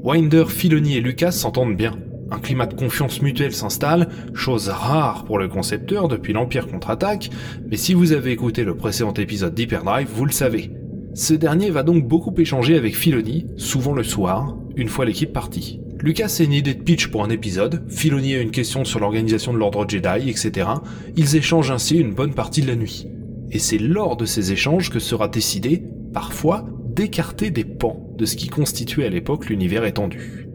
Winder, 0.03 0.45
Filoni 0.49 0.97
et 0.97 1.01
Lucas 1.01 1.33
s'entendent 1.33 1.77
bien. 1.77 1.99
Un 2.31 2.39
climat 2.41 2.67
de 2.67 2.75
confiance 2.75 3.23
mutuelle 3.23 3.55
s'installe, 3.55 4.09
chose 4.35 4.69
rare 4.69 5.25
pour 5.25 5.39
le 5.39 5.49
concepteur 5.49 6.09
depuis 6.09 6.35
l'Empire 6.35 6.67
contre-attaque, 6.67 7.31
mais 7.71 7.77
si 7.77 7.95
vous 7.95 8.13
avez 8.13 8.33
écouté 8.33 8.65
le 8.65 8.77
précédent 8.77 9.15
épisode 9.15 9.55
d'Hyperdrive, 9.55 10.09
vous 10.13 10.27
le 10.27 10.33
savez. 10.33 10.71
Ce 11.15 11.33
dernier 11.33 11.71
va 11.71 11.83
donc 11.83 12.07
beaucoup 12.07 12.35
échanger 12.39 12.77
avec 12.77 12.95
Filoni, 12.95 13.47
souvent 13.57 13.93
le 13.93 14.03
soir, 14.03 14.57
une 14.77 14.89
fois 14.89 15.07
l'équipe 15.07 15.33
partie. 15.33 15.81
Lucas 16.01 16.37
a 16.39 16.43
une 16.45 16.53
idée 16.53 16.75
de 16.75 16.83
pitch 16.83 17.09
pour 17.09 17.25
un 17.25 17.31
épisode, 17.31 17.83
Filoni 17.89 18.35
a 18.35 18.41
une 18.41 18.51
question 18.51 18.85
sur 18.85 19.01
l'organisation 19.01 19.53
de 19.53 19.59
l'ordre 19.59 19.89
Jedi, 19.89 20.29
etc. 20.29 20.69
Ils 21.17 21.35
échangent 21.35 21.71
ainsi 21.71 21.99
une 21.99 22.15
bonne 22.15 22.35
partie 22.35 22.61
de 22.61 22.69
la 22.69 22.77
nuit. 22.77 23.09
Et 23.51 23.59
c'est 23.59 23.79
lors 23.79 24.17
de 24.17 24.27
ces 24.27 24.53
échanges 24.53 24.91
que 24.91 24.99
sera 24.99 25.29
décidé, 25.29 25.83
parfois, 26.13 26.67
d'écarter 26.85 27.51
des 27.51 27.65
pans 27.65 28.07
de 28.17 28.27
ce 28.27 28.37
qui 28.37 28.49
constituait 28.49 29.07
à 29.07 29.11
l'époque 29.11 29.49
l'univers 29.49 29.85
étendu. 29.85 30.48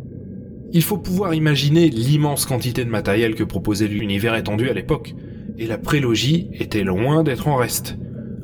Il 0.75 0.81
faut 0.81 0.97
pouvoir 0.97 1.35
imaginer 1.35 1.87
l'immense 1.87 2.47
quantité 2.47 2.83
de 2.83 2.89
matériel 2.89 3.35
que 3.35 3.43
proposait 3.43 3.87
l'univers 3.87 4.33
étendu 4.35 4.71
à 4.71 4.73
l'époque, 4.73 5.13
et 5.59 5.67
la 5.67 5.77
prélogie 5.77 6.47
était 6.51 6.83
loin 6.83 7.23
d'être 7.23 7.47
en 7.47 7.57
reste. 7.57 7.95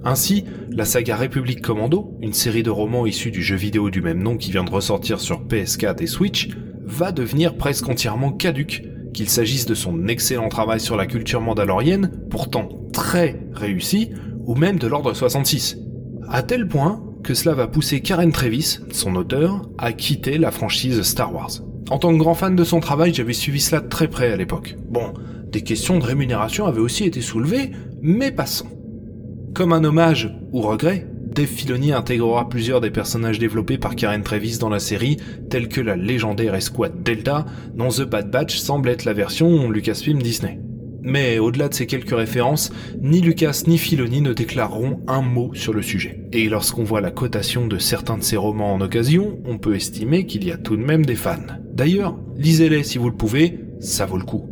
Ainsi, 0.03 0.45
la 0.69 0.85
saga 0.85 1.15
République 1.15 1.63
Commando, 1.63 2.15
une 2.21 2.33
série 2.33 2.61
de 2.61 2.69
romans 2.69 3.07
issus 3.07 3.31
du 3.31 3.41
jeu 3.41 3.55
vidéo 3.55 3.89
du 3.89 4.03
même 4.03 4.21
nom 4.21 4.37
qui 4.37 4.51
vient 4.51 4.63
de 4.63 4.69
ressortir 4.69 5.19
sur 5.19 5.43
PS4 5.43 6.03
et 6.03 6.07
Switch, 6.07 6.49
va 6.85 7.11
devenir 7.11 7.57
presque 7.57 7.89
entièrement 7.89 8.31
caduque, 8.31 8.83
qu'il 9.11 9.27
s'agisse 9.27 9.65
de 9.65 9.73
son 9.73 10.07
excellent 10.07 10.49
travail 10.49 10.79
sur 10.79 10.95
la 10.95 11.07
culture 11.07 11.41
mandalorienne, 11.41 12.11
pourtant 12.29 12.69
très 12.93 13.41
réussi, 13.53 14.11
ou 14.45 14.53
même 14.53 14.77
de 14.77 14.85
l'ordre 14.85 15.15
66. 15.15 15.79
À 16.29 16.43
tel 16.43 16.67
point 16.67 17.03
que 17.23 17.33
cela 17.33 17.55
va 17.55 17.65
pousser 17.65 18.01
Karen 18.01 18.31
Travis, 18.31 18.81
son 18.91 19.15
auteur, 19.15 19.67
à 19.79 19.93
quitter 19.93 20.37
la 20.37 20.51
franchise 20.51 21.01
Star 21.01 21.33
Wars. 21.33 21.63
En 21.89 21.97
tant 21.97 22.13
que 22.13 22.19
grand 22.19 22.35
fan 22.35 22.55
de 22.55 22.63
son 22.63 22.79
travail, 22.79 23.13
j'avais 23.13 23.33
suivi 23.33 23.59
cela 23.59 23.81
de 23.81 23.87
très 23.87 24.07
près 24.07 24.31
à 24.31 24.37
l'époque. 24.37 24.75
Bon, 24.89 25.13
des 25.51 25.61
questions 25.61 25.97
de 25.97 26.03
rémunération 26.03 26.67
avaient 26.67 26.79
aussi 26.79 27.05
été 27.05 27.21
soulevées, 27.21 27.71
mais 28.01 28.31
passons. 28.31 28.67
Comme 29.55 29.73
un 29.73 29.83
hommage 29.83 30.31
ou 30.51 30.61
regret, 30.61 31.07
Dave 31.33 31.47
Filoni 31.47 31.91
intégrera 31.91 32.47
plusieurs 32.47 32.81
des 32.81 32.91
personnages 32.91 33.39
développés 33.39 33.77
par 33.77 33.95
Karen 33.95 34.21
Travis 34.21 34.59
dans 34.59 34.69
la 34.69 34.79
série, 34.79 35.17
tels 35.49 35.67
que 35.67 35.81
la 35.81 35.95
légendaire 35.95 36.53
escouade 36.53 37.01
Delta, 37.03 37.45
dont 37.73 37.89
The 37.89 38.03
Bad 38.03 38.29
Batch 38.29 38.57
semble 38.57 38.89
être 38.89 39.05
la 39.05 39.13
version 39.13 39.69
Lucasfilm 39.71 40.21
Disney. 40.21 40.59
Mais 41.09 41.39
au-delà 41.39 41.69
de 41.69 41.73
ces 41.73 41.87
quelques 41.87 42.15
références, 42.15 42.71
ni 43.01 43.19
Lucas 43.19 43.63
ni 43.65 43.79
Filoni 43.79 44.21
ne 44.21 44.31
déclareront 44.31 44.99
un 45.07 45.23
mot 45.23 45.51
sur 45.55 45.73
le 45.73 45.81
sujet. 45.81 46.23
Et 46.33 46.47
lorsqu'on 46.49 46.83
voit 46.83 47.01
la 47.01 47.09
cotation 47.09 47.65
de 47.65 47.79
certains 47.79 48.19
de 48.19 48.23
ces 48.23 48.37
romans 48.37 48.73
en 48.75 48.81
occasion, 48.81 49.39
on 49.45 49.57
peut 49.57 49.75
estimer 49.75 50.27
qu'il 50.27 50.43
y 50.43 50.51
a 50.51 50.57
tout 50.57 50.77
de 50.77 50.83
même 50.83 51.03
des 51.03 51.15
fans. 51.15 51.37
D'ailleurs, 51.73 52.15
lisez-les 52.37 52.83
si 52.83 52.99
vous 52.99 53.09
le 53.09 53.15
pouvez, 53.15 53.59
ça 53.79 54.05
vaut 54.05 54.19
le 54.19 54.23
coup. 54.23 54.47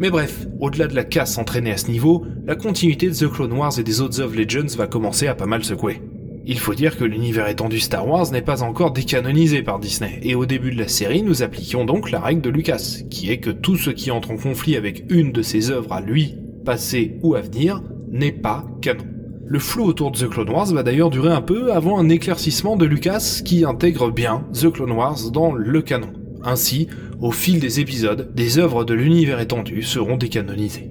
Mais 0.00 0.10
bref, 0.10 0.48
au-delà 0.58 0.88
de 0.88 0.96
la 0.96 1.04
casse 1.04 1.38
entraînée 1.38 1.70
à 1.70 1.76
ce 1.76 1.88
niveau, 1.88 2.26
la 2.44 2.56
continuité 2.56 3.08
de 3.08 3.14
The 3.14 3.30
Clone 3.30 3.52
Wars 3.52 3.78
et 3.78 3.84
des 3.84 4.00
autres 4.00 4.20
of 4.20 4.34
Legends 4.34 4.76
va 4.76 4.88
commencer 4.88 5.28
à 5.28 5.36
pas 5.36 5.46
mal 5.46 5.62
secouer. 5.62 6.00
Il 6.48 6.60
faut 6.60 6.74
dire 6.74 6.96
que 6.96 7.02
l'univers 7.02 7.48
étendu 7.48 7.80
Star 7.80 8.06
Wars 8.06 8.30
n'est 8.30 8.40
pas 8.40 8.62
encore 8.62 8.92
décanonisé 8.92 9.62
par 9.62 9.80
Disney, 9.80 10.20
et 10.22 10.36
au 10.36 10.46
début 10.46 10.70
de 10.70 10.78
la 10.78 10.86
série, 10.86 11.24
nous 11.24 11.42
appliquions 11.42 11.84
donc 11.84 12.12
la 12.12 12.20
règle 12.20 12.40
de 12.40 12.50
Lucas, 12.50 12.98
qui 13.10 13.32
est 13.32 13.38
que 13.38 13.50
tout 13.50 13.76
ce 13.76 13.90
qui 13.90 14.12
entre 14.12 14.30
en 14.30 14.36
conflit 14.36 14.76
avec 14.76 15.10
une 15.10 15.32
de 15.32 15.42
ses 15.42 15.72
œuvres 15.72 15.92
à 15.92 16.00
lui, 16.00 16.36
passé 16.64 17.18
ou 17.24 17.34
à 17.34 17.40
venir, 17.40 17.82
n'est 18.12 18.30
pas 18.30 18.64
canon. 18.80 19.02
Le 19.44 19.58
flou 19.58 19.86
autour 19.86 20.12
de 20.12 20.18
The 20.18 20.28
Clone 20.28 20.50
Wars 20.50 20.66
va 20.66 20.84
d'ailleurs 20.84 21.10
durer 21.10 21.32
un 21.32 21.42
peu 21.42 21.72
avant 21.72 21.98
un 21.98 22.08
éclaircissement 22.08 22.76
de 22.76 22.86
Lucas 22.86 23.40
qui 23.44 23.64
intègre 23.64 24.12
bien 24.12 24.44
The 24.52 24.70
Clone 24.70 24.92
Wars 24.92 25.32
dans 25.32 25.52
le 25.52 25.82
canon. 25.82 26.12
Ainsi, 26.44 26.86
au 27.20 27.32
fil 27.32 27.58
des 27.58 27.80
épisodes, 27.80 28.32
des 28.36 28.58
œuvres 28.58 28.84
de 28.84 28.94
l'univers 28.94 29.40
étendu 29.40 29.82
seront 29.82 30.16
décanonisées. 30.16 30.90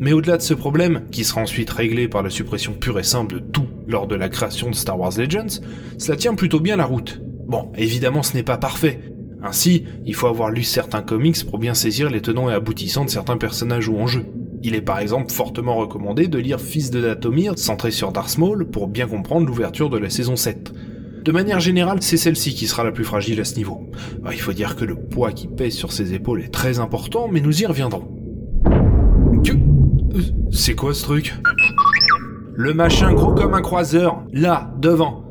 Mais 0.00 0.14
au-delà 0.14 0.38
de 0.38 0.42
ce 0.42 0.54
problème, 0.54 1.02
qui 1.10 1.24
sera 1.24 1.42
ensuite 1.42 1.68
réglé 1.68 2.08
par 2.08 2.22
la 2.22 2.30
suppression 2.30 2.72
pure 2.72 2.98
et 2.98 3.04
simple 3.04 3.34
de 3.34 3.38
tout 3.38 3.66
lors 3.86 4.06
de 4.06 4.14
la 4.14 4.30
création 4.30 4.70
de 4.70 4.74
Star 4.74 4.98
Wars 4.98 5.12
Legends, 5.18 5.60
cela 5.98 6.16
tient 6.16 6.34
plutôt 6.34 6.58
bien 6.58 6.76
la 6.76 6.86
route. 6.86 7.20
Bon, 7.46 7.70
évidemment 7.76 8.22
ce 8.22 8.34
n'est 8.34 8.42
pas 8.42 8.56
parfait. 8.56 9.00
Ainsi, 9.42 9.84
il 10.06 10.14
faut 10.14 10.26
avoir 10.26 10.50
lu 10.50 10.62
certains 10.62 11.02
comics 11.02 11.44
pour 11.44 11.58
bien 11.58 11.74
saisir 11.74 12.08
les 12.08 12.22
tenants 12.22 12.48
et 12.48 12.54
aboutissants 12.54 13.04
de 13.04 13.10
certains 13.10 13.36
personnages 13.36 13.88
ou 13.88 13.98
enjeux. 13.98 14.24
Il 14.62 14.74
est 14.74 14.80
par 14.80 15.00
exemple 15.00 15.30
fortement 15.30 15.76
recommandé 15.76 16.28
de 16.28 16.38
lire 16.38 16.60
Fils 16.60 16.90
de 16.90 17.00
Datomir, 17.02 17.58
centré 17.58 17.90
sur 17.90 18.10
Darth 18.10 18.38
Maul, 18.38 18.70
pour 18.70 18.88
bien 18.88 19.06
comprendre 19.06 19.46
l'ouverture 19.46 19.90
de 19.90 19.98
la 19.98 20.08
saison 20.08 20.36
7. 20.36 20.72
De 21.24 21.32
manière 21.32 21.60
générale, 21.60 21.98
c'est 22.00 22.16
celle-ci 22.16 22.54
qui 22.54 22.66
sera 22.66 22.84
la 22.84 22.92
plus 22.92 23.04
fragile 23.04 23.40
à 23.40 23.44
ce 23.44 23.56
niveau. 23.56 23.90
il 24.32 24.40
faut 24.40 24.54
dire 24.54 24.76
que 24.76 24.86
le 24.86 24.96
poids 24.96 25.32
qui 25.32 25.46
pèse 25.46 25.74
sur 25.74 25.92
ses 25.92 26.14
épaules 26.14 26.42
est 26.42 26.52
très 26.52 26.78
important, 26.78 27.28
mais 27.30 27.40
nous 27.40 27.62
y 27.62 27.66
reviendrons. 27.66 28.19
C'est 30.50 30.74
quoi 30.74 30.94
ce 30.94 31.02
truc? 31.04 31.34
Le 32.54 32.74
machin 32.74 33.12
gros 33.12 33.32
comme 33.32 33.54
un 33.54 33.62
croiseur, 33.62 34.22
là, 34.32 34.72
devant. 34.78 35.30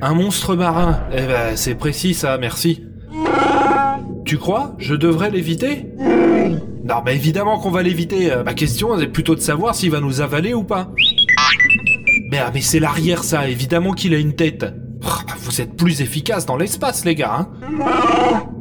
Un 0.00 0.14
monstre 0.14 0.56
marin. 0.56 1.00
Eh 1.12 1.26
ben, 1.26 1.56
c'est 1.56 1.74
précis 1.74 2.14
ça, 2.14 2.38
merci. 2.38 2.84
Tu 4.24 4.38
crois? 4.38 4.74
Je 4.78 4.94
devrais 4.94 5.30
l'éviter? 5.30 5.86
Non, 6.84 7.02
mais 7.04 7.14
évidemment 7.14 7.58
qu'on 7.58 7.70
va 7.70 7.82
l'éviter. 7.82 8.32
Ma 8.44 8.54
question 8.54 8.98
est 8.98 9.06
plutôt 9.06 9.34
de 9.34 9.40
savoir 9.40 9.74
s'il 9.74 9.90
va 9.90 10.00
nous 10.00 10.20
avaler 10.20 10.54
ou 10.54 10.64
pas. 10.64 10.90
Mais, 12.30 12.40
mais 12.52 12.60
c'est 12.60 12.80
l'arrière 12.80 13.24
ça, 13.24 13.48
évidemment 13.48 13.92
qu'il 13.92 14.14
a 14.14 14.18
une 14.18 14.34
tête. 14.34 14.66
Vous 15.40 15.60
êtes 15.60 15.76
plus 15.76 16.00
efficace 16.02 16.46
dans 16.46 16.56
l'espace, 16.56 17.04
les 17.04 17.14
gars, 17.14 17.34
hein 17.40 17.48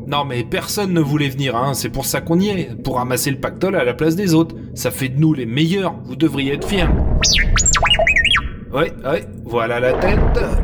Non 0.07 0.23
mais 0.23 0.45
personne 0.45 0.93
ne 0.93 1.01
voulait 1.01 1.27
venir, 1.27 1.57
hein, 1.57 1.73
c'est 1.73 1.89
pour 1.89 2.05
ça 2.05 2.21
qu'on 2.21 2.39
y 2.39 2.47
est, 2.47 2.81
pour 2.81 2.95
ramasser 2.95 3.29
le 3.29 3.41
pactole 3.41 3.75
à 3.75 3.83
la 3.83 3.93
place 3.93 4.15
des 4.15 4.33
autres. 4.33 4.55
Ça 4.73 4.89
fait 4.89 5.09
de 5.09 5.19
nous 5.19 5.33
les 5.33 5.45
meilleurs, 5.45 5.95
vous 6.05 6.15
devriez 6.15 6.53
être 6.53 6.65
fiers. 6.65 6.87
Ouais, 8.73 8.93
ouais, 9.03 9.25
voilà 9.43 9.81
la 9.81 9.91
tête, 9.91 10.19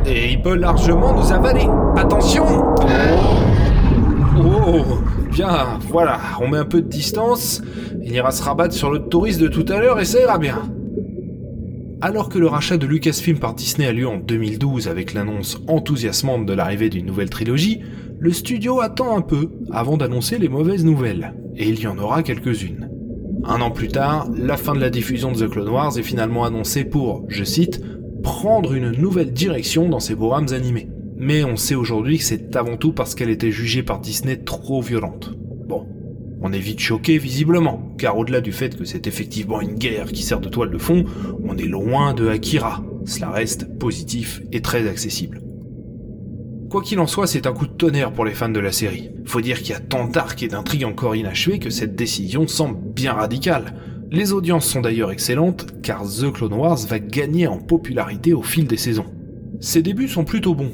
et 0.05 0.31
il 0.31 0.41
peut 0.41 0.55
largement 0.55 1.13
nous 1.13 1.29
avaler. 1.33 1.67
Attention 1.97 2.45
Oh, 4.37 4.99
bien, 5.29 5.77
voilà, 5.89 6.21
on 6.39 6.47
met 6.47 6.59
un 6.59 6.65
peu 6.65 6.81
de 6.81 6.87
distance, 6.87 7.61
il 8.01 8.13
ira 8.13 8.31
se 8.31 8.43
rabattre 8.43 8.73
sur 8.73 8.91
le 8.91 8.99
touriste 8.99 9.41
de 9.41 9.49
tout 9.49 9.65
à 9.67 9.77
l'heure 9.77 9.99
et 9.99 10.05
ça 10.05 10.21
ira 10.21 10.37
bien. 10.37 10.61
Alors 11.99 12.29
que 12.29 12.37
le 12.37 12.47
rachat 12.47 12.77
de 12.77 12.85
Lucasfilm 12.85 13.39
par 13.39 13.55
Disney 13.55 13.87
a 13.87 13.91
lieu 13.91 14.07
en 14.07 14.17
2012 14.17 14.87
avec 14.87 15.13
l'annonce 15.13 15.61
enthousiasmante 15.67 16.45
de 16.45 16.53
l'arrivée 16.53 16.89
d'une 16.89 17.05
nouvelle 17.05 17.29
trilogie, 17.29 17.81
le 18.23 18.31
studio 18.31 18.79
attend 18.79 19.17
un 19.17 19.21
peu 19.21 19.49
avant 19.69 19.97
d'annoncer 19.97 20.37
les 20.37 20.47
mauvaises 20.47 20.85
nouvelles, 20.85 21.33
et 21.57 21.67
il 21.67 21.81
y 21.81 21.87
en 21.87 21.97
aura 21.97 22.23
quelques-unes. 22.23 22.89
Un 23.43 23.59
an 23.59 23.69
plus 23.69 23.89
tard, 23.89 24.29
la 24.33 24.55
fin 24.55 24.73
de 24.73 24.79
la 24.79 24.89
diffusion 24.89 25.33
de 25.33 25.45
The 25.45 25.49
Clone 25.49 25.67
Wars 25.67 25.97
est 25.97 26.03
finalement 26.03 26.45
annoncée 26.45 26.85
pour, 26.85 27.25
je 27.27 27.43
cite, 27.43 27.81
prendre 28.23 28.75
une 28.75 28.91
nouvelle 28.91 29.33
direction 29.33 29.89
dans 29.89 29.99
ses 29.99 30.15
programmes 30.15 30.53
animés. 30.53 30.87
Mais 31.17 31.43
on 31.43 31.57
sait 31.57 31.75
aujourd'hui 31.75 32.17
que 32.17 32.23
c'est 32.23 32.55
avant 32.55 32.77
tout 32.77 32.93
parce 32.93 33.13
qu'elle 33.13 33.29
était 33.29 33.51
jugée 33.51 33.83
par 33.83 33.99
Disney 33.99 34.37
trop 34.37 34.81
violente. 34.81 35.35
Bon, 35.67 35.85
on 36.41 36.53
est 36.53 36.59
vite 36.59 36.79
choqué 36.79 37.17
visiblement, 37.17 37.93
car 37.97 38.17
au-delà 38.17 38.39
du 38.39 38.53
fait 38.53 38.77
que 38.77 38.85
c'est 38.85 39.05
effectivement 39.05 39.59
une 39.59 39.75
guerre 39.75 40.13
qui 40.13 40.23
sert 40.23 40.39
de 40.39 40.47
toile 40.47 40.71
de 40.71 40.77
fond, 40.77 41.03
on 41.43 41.57
est 41.57 41.63
loin 41.63 42.13
de 42.13 42.29
Akira. 42.29 42.81
Cela 43.03 43.31
reste 43.31 43.77
positif 43.79 44.41
et 44.53 44.61
très 44.61 44.87
accessible. 44.87 45.41
Quoi 46.73 46.81
qu'il 46.81 46.99
en 46.99 47.05
soit, 47.05 47.27
c'est 47.27 47.45
un 47.45 47.53
coup 47.53 47.67
de 47.67 47.71
tonnerre 47.71 48.11
pour 48.11 48.25
les 48.25 48.31
fans 48.31 48.49
de 48.49 48.59
la 48.59 48.71
série. 48.71 49.11
Faut 49.25 49.41
dire 49.41 49.59
qu'il 49.59 49.69
y 49.69 49.73
a 49.73 49.79
tant 49.79 50.07
d'arcs 50.07 50.41
et 50.41 50.47
d'intrigues 50.47 50.85
encore 50.85 51.15
inachevées 51.15 51.59
que 51.59 51.69
cette 51.69 51.95
décision 51.95 52.47
semble 52.47 52.79
bien 52.95 53.13
radicale. 53.13 53.75
Les 54.09 54.33
audiences 54.33 54.65
sont 54.65 54.81
d'ailleurs 54.81 55.11
excellentes, 55.11 55.67
car 55.83 56.01
The 56.03 56.33
Clone 56.33 56.53
Wars 56.53 56.79
va 56.87 56.97
gagner 56.97 57.45
en 57.45 57.59
popularité 57.59 58.33
au 58.33 58.41
fil 58.41 58.65
des 58.65 58.77
saisons. 58.77 59.05
Ses 59.59 59.83
débuts 59.83 60.07
sont 60.07 60.23
plutôt 60.23 60.55
bons, 60.55 60.73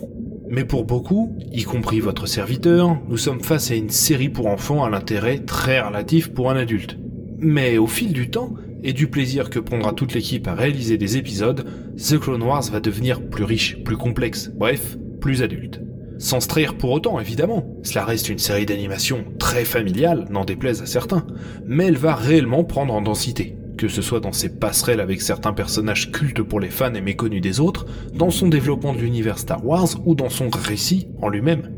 mais 0.49 0.63
pour 0.63 0.85
beaucoup, 0.85 1.37
y 1.51 1.63
compris 1.63 1.99
votre 1.99 2.27
serviteur, 2.27 2.97
nous 3.09 3.17
sommes 3.17 3.43
face 3.43 3.69
à 3.69 3.75
une 3.75 3.89
série 3.89 4.29
pour 4.29 4.47
enfants 4.47 4.85
à 4.85 4.89
l'intérêt 4.89 5.39
très 5.39 5.81
relatif 5.81 6.33
pour 6.33 6.49
un 6.49 6.55
adulte. 6.55 6.97
Mais 7.39 7.77
au 7.77 7.87
fil 7.87 8.13
du 8.13 8.29
temps, 8.29 8.53
et 8.83 8.93
du 8.93 9.07
plaisir 9.07 9.49
que 9.49 9.59
prendra 9.59 9.91
toute 9.91 10.13
l'équipe 10.13 10.47
à 10.47 10.53
réaliser 10.53 10.97
des 10.97 11.17
épisodes, 11.17 11.65
The 11.97 12.17
Clone 12.17 12.43
Wars 12.43 12.63
va 12.71 12.79
devenir 12.79 13.21
plus 13.21 13.43
riche, 13.43 13.83
plus 13.83 13.97
complexe, 13.97 14.49
bref, 14.55 14.97
plus 15.19 15.41
adulte. 15.41 15.81
Sans 16.19 16.41
se 16.41 16.49
trahir 16.49 16.75
pour 16.75 16.91
autant, 16.91 17.17
évidemment. 17.17 17.65
Cela 17.81 18.03
reste 18.03 18.27
une 18.27 18.39
série 18.39 18.65
d'animation 18.65 19.23
très 19.39 19.63
familiale, 19.63 20.25
n'en 20.29 20.43
déplaise 20.43 20.81
à 20.81 20.85
certains, 20.85 21.25
mais 21.65 21.85
elle 21.85 21.97
va 21.97 22.13
réellement 22.13 22.65
prendre 22.65 22.93
en 22.93 23.01
densité, 23.01 23.55
que 23.77 23.87
ce 23.87 24.01
soit 24.01 24.19
dans 24.19 24.33
ses 24.33 24.49
passerelles 24.49 24.99
avec 24.99 25.21
certains 25.21 25.53
personnages 25.53 26.11
cultes 26.11 26.41
pour 26.41 26.59
les 26.59 26.67
fans 26.67 26.93
et 26.93 26.99
méconnus 26.99 27.41
des 27.41 27.61
autres, 27.61 27.85
dans 28.13 28.31
son 28.31 28.49
développement 28.49 28.93
de 28.93 28.99
l'univers 28.99 29.39
Star 29.39 29.65
Wars 29.65 29.87
ou 30.05 30.13
dans 30.13 30.29
son 30.29 30.49
récit 30.49 31.07
en 31.21 31.29
lui-même. 31.29 31.71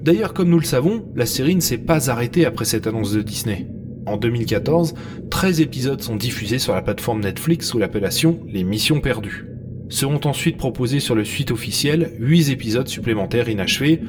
D'ailleurs, 0.00 0.32
comme 0.32 0.48
nous 0.48 0.60
le 0.60 0.64
savons, 0.64 1.04
la 1.16 1.26
série 1.26 1.56
ne 1.56 1.60
s'est 1.60 1.76
pas 1.76 2.08
arrêtée 2.08 2.46
après 2.46 2.66
cette 2.66 2.86
annonce 2.86 3.12
de 3.12 3.22
Disney. 3.22 3.66
En 4.06 4.16
2014, 4.16 4.94
13 5.28 5.60
épisodes 5.60 6.00
sont 6.00 6.16
diffusés 6.16 6.60
sur 6.60 6.72
la 6.72 6.82
plateforme 6.82 7.20
Netflix 7.20 7.66
sous 7.66 7.78
l'appellation 7.78 8.38
Les 8.46 8.62
Missions 8.62 9.00
Perdues 9.00 9.47
seront 9.88 10.20
ensuite 10.24 10.56
proposés 10.56 11.00
sur 11.00 11.14
le 11.14 11.24
suite 11.24 11.50
officiel 11.50 12.12
8 12.18 12.50
épisodes 12.50 12.88
supplémentaires 12.88 13.48
inachevés, 13.48 14.00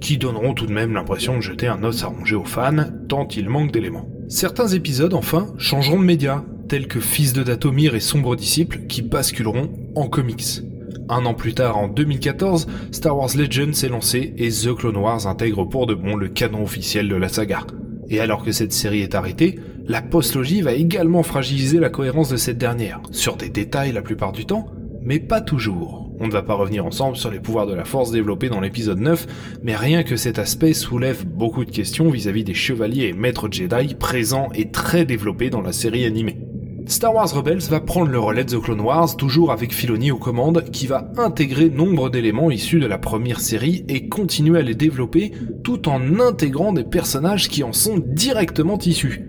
qui 0.00 0.18
donneront 0.18 0.54
tout 0.54 0.66
de 0.66 0.72
même 0.72 0.92
l'impression 0.92 1.36
de 1.36 1.42
jeter 1.42 1.66
un 1.66 1.82
os 1.82 2.02
à 2.02 2.08
ronger 2.08 2.34
aux 2.34 2.44
fans, 2.44 2.84
tant 3.08 3.26
il 3.28 3.48
manque 3.48 3.72
d'éléments. 3.72 4.08
Certains 4.28 4.68
épisodes, 4.68 5.14
enfin, 5.14 5.54
changeront 5.58 6.00
de 6.00 6.04
média, 6.04 6.44
tels 6.68 6.88
que 6.88 7.00
Fils 7.00 7.32
de 7.32 7.42
Datomir 7.42 7.94
et 7.94 8.00
Sombre 8.00 8.36
Disciple, 8.36 8.80
qui 8.88 9.02
basculeront 9.02 9.70
en 9.94 10.08
comics. 10.08 10.62
Un 11.08 11.24
an 11.24 11.34
plus 11.34 11.54
tard, 11.54 11.76
en 11.76 11.88
2014, 11.88 12.66
Star 12.90 13.16
Wars 13.16 13.30
Legends 13.36 13.72
s'est 13.72 13.88
lancé 13.88 14.34
et 14.38 14.50
The 14.50 14.74
Clone 14.74 14.96
Wars 14.96 15.26
intègre 15.28 15.64
pour 15.64 15.86
de 15.86 15.94
bon 15.94 16.16
le 16.16 16.28
canon 16.28 16.64
officiel 16.64 17.08
de 17.08 17.14
la 17.14 17.28
saga. 17.28 17.60
Et 18.08 18.20
alors 18.20 18.44
que 18.44 18.52
cette 18.52 18.72
série 18.72 19.02
est 19.02 19.14
arrêtée, 19.14 19.58
la 19.86 20.02
postlogie 20.02 20.62
va 20.62 20.72
également 20.72 21.22
fragiliser 21.22 21.78
la 21.78 21.90
cohérence 21.90 22.28
de 22.28 22.36
cette 22.36 22.58
dernière, 22.58 23.00
sur 23.12 23.36
des 23.36 23.48
détails 23.48 23.92
la 23.92 24.02
plupart 24.02 24.32
du 24.32 24.46
temps, 24.46 24.66
mais 25.06 25.20
pas 25.20 25.40
toujours. 25.40 26.10
On 26.18 26.26
ne 26.26 26.32
va 26.32 26.42
pas 26.42 26.54
revenir 26.54 26.84
ensemble 26.84 27.16
sur 27.16 27.30
les 27.30 27.40
pouvoirs 27.40 27.66
de 27.66 27.74
la 27.74 27.84
force 27.84 28.10
développés 28.10 28.48
dans 28.48 28.60
l'épisode 28.60 28.98
9, 28.98 29.58
mais 29.62 29.76
rien 29.76 30.02
que 30.02 30.16
cet 30.16 30.38
aspect 30.38 30.74
soulève 30.74 31.24
beaucoup 31.24 31.64
de 31.64 31.70
questions 31.70 32.10
vis-à-vis 32.10 32.44
des 32.44 32.54
chevaliers 32.54 33.06
et 33.06 33.12
maîtres 33.12 33.48
Jedi 33.50 33.94
présents 33.94 34.48
et 34.54 34.70
très 34.70 35.04
développés 35.04 35.48
dans 35.48 35.62
la 35.62 35.72
série 35.72 36.04
animée. 36.04 36.38
Star 36.86 37.14
Wars 37.14 37.32
Rebels 37.32 37.62
va 37.68 37.80
prendre 37.80 38.10
le 38.10 38.18
relais 38.18 38.44
de 38.44 38.56
The 38.56 38.62
Clone 38.62 38.80
Wars, 38.80 39.16
toujours 39.16 39.50
avec 39.50 39.72
Filoni 39.72 40.10
aux 40.10 40.18
commandes, 40.18 40.64
qui 40.70 40.86
va 40.86 41.10
intégrer 41.16 41.68
nombre 41.68 42.10
d'éléments 42.10 42.50
issus 42.50 42.78
de 42.78 42.86
la 42.86 42.98
première 42.98 43.40
série 43.40 43.84
et 43.88 44.08
continuer 44.08 44.58
à 44.60 44.62
les 44.62 44.74
développer 44.74 45.32
tout 45.64 45.88
en 45.88 46.20
intégrant 46.20 46.72
des 46.72 46.84
personnages 46.84 47.48
qui 47.48 47.64
en 47.64 47.72
sont 47.72 47.98
directement 47.98 48.78
issus. 48.78 49.22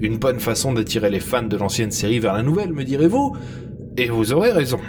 Une 0.00 0.18
bonne 0.18 0.40
façon 0.40 0.72
d'attirer 0.72 1.10
les 1.10 1.20
fans 1.20 1.42
de 1.42 1.56
l'ancienne 1.56 1.90
série 1.90 2.18
vers 2.18 2.32
la 2.32 2.42
nouvelle, 2.42 2.72
me 2.72 2.84
direz-vous? 2.84 3.36
Et 3.98 4.08
vous 4.08 4.32
aurez 4.32 4.50
raison. 4.50 4.80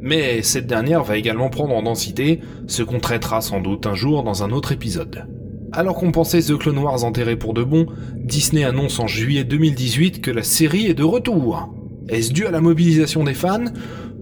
Mais 0.00 0.42
cette 0.42 0.66
dernière 0.66 1.04
va 1.04 1.16
également 1.16 1.50
prendre 1.50 1.74
en 1.74 1.82
densité, 1.82 2.40
ce 2.66 2.82
qu'on 2.82 3.00
traitera 3.00 3.40
sans 3.40 3.60
doute 3.60 3.86
un 3.86 3.94
jour 3.94 4.22
dans 4.22 4.42
un 4.42 4.50
autre 4.50 4.72
épisode. 4.72 5.26
Alors 5.72 5.96
qu'on 5.96 6.10
pensait 6.10 6.42
The 6.42 6.58
Clone 6.58 6.78
Wars 6.78 7.04
enterré 7.04 7.36
pour 7.36 7.54
de 7.54 7.62
bon, 7.62 7.86
Disney 8.16 8.64
annonce 8.64 8.98
en 8.98 9.06
juillet 9.06 9.44
2018 9.44 10.20
que 10.20 10.30
la 10.30 10.42
série 10.42 10.86
est 10.86 10.94
de 10.94 11.04
retour. 11.04 11.72
Est-ce 12.08 12.32
dû 12.32 12.46
à 12.46 12.50
la 12.50 12.60
mobilisation 12.60 13.22
des 13.22 13.34
fans? 13.34 13.66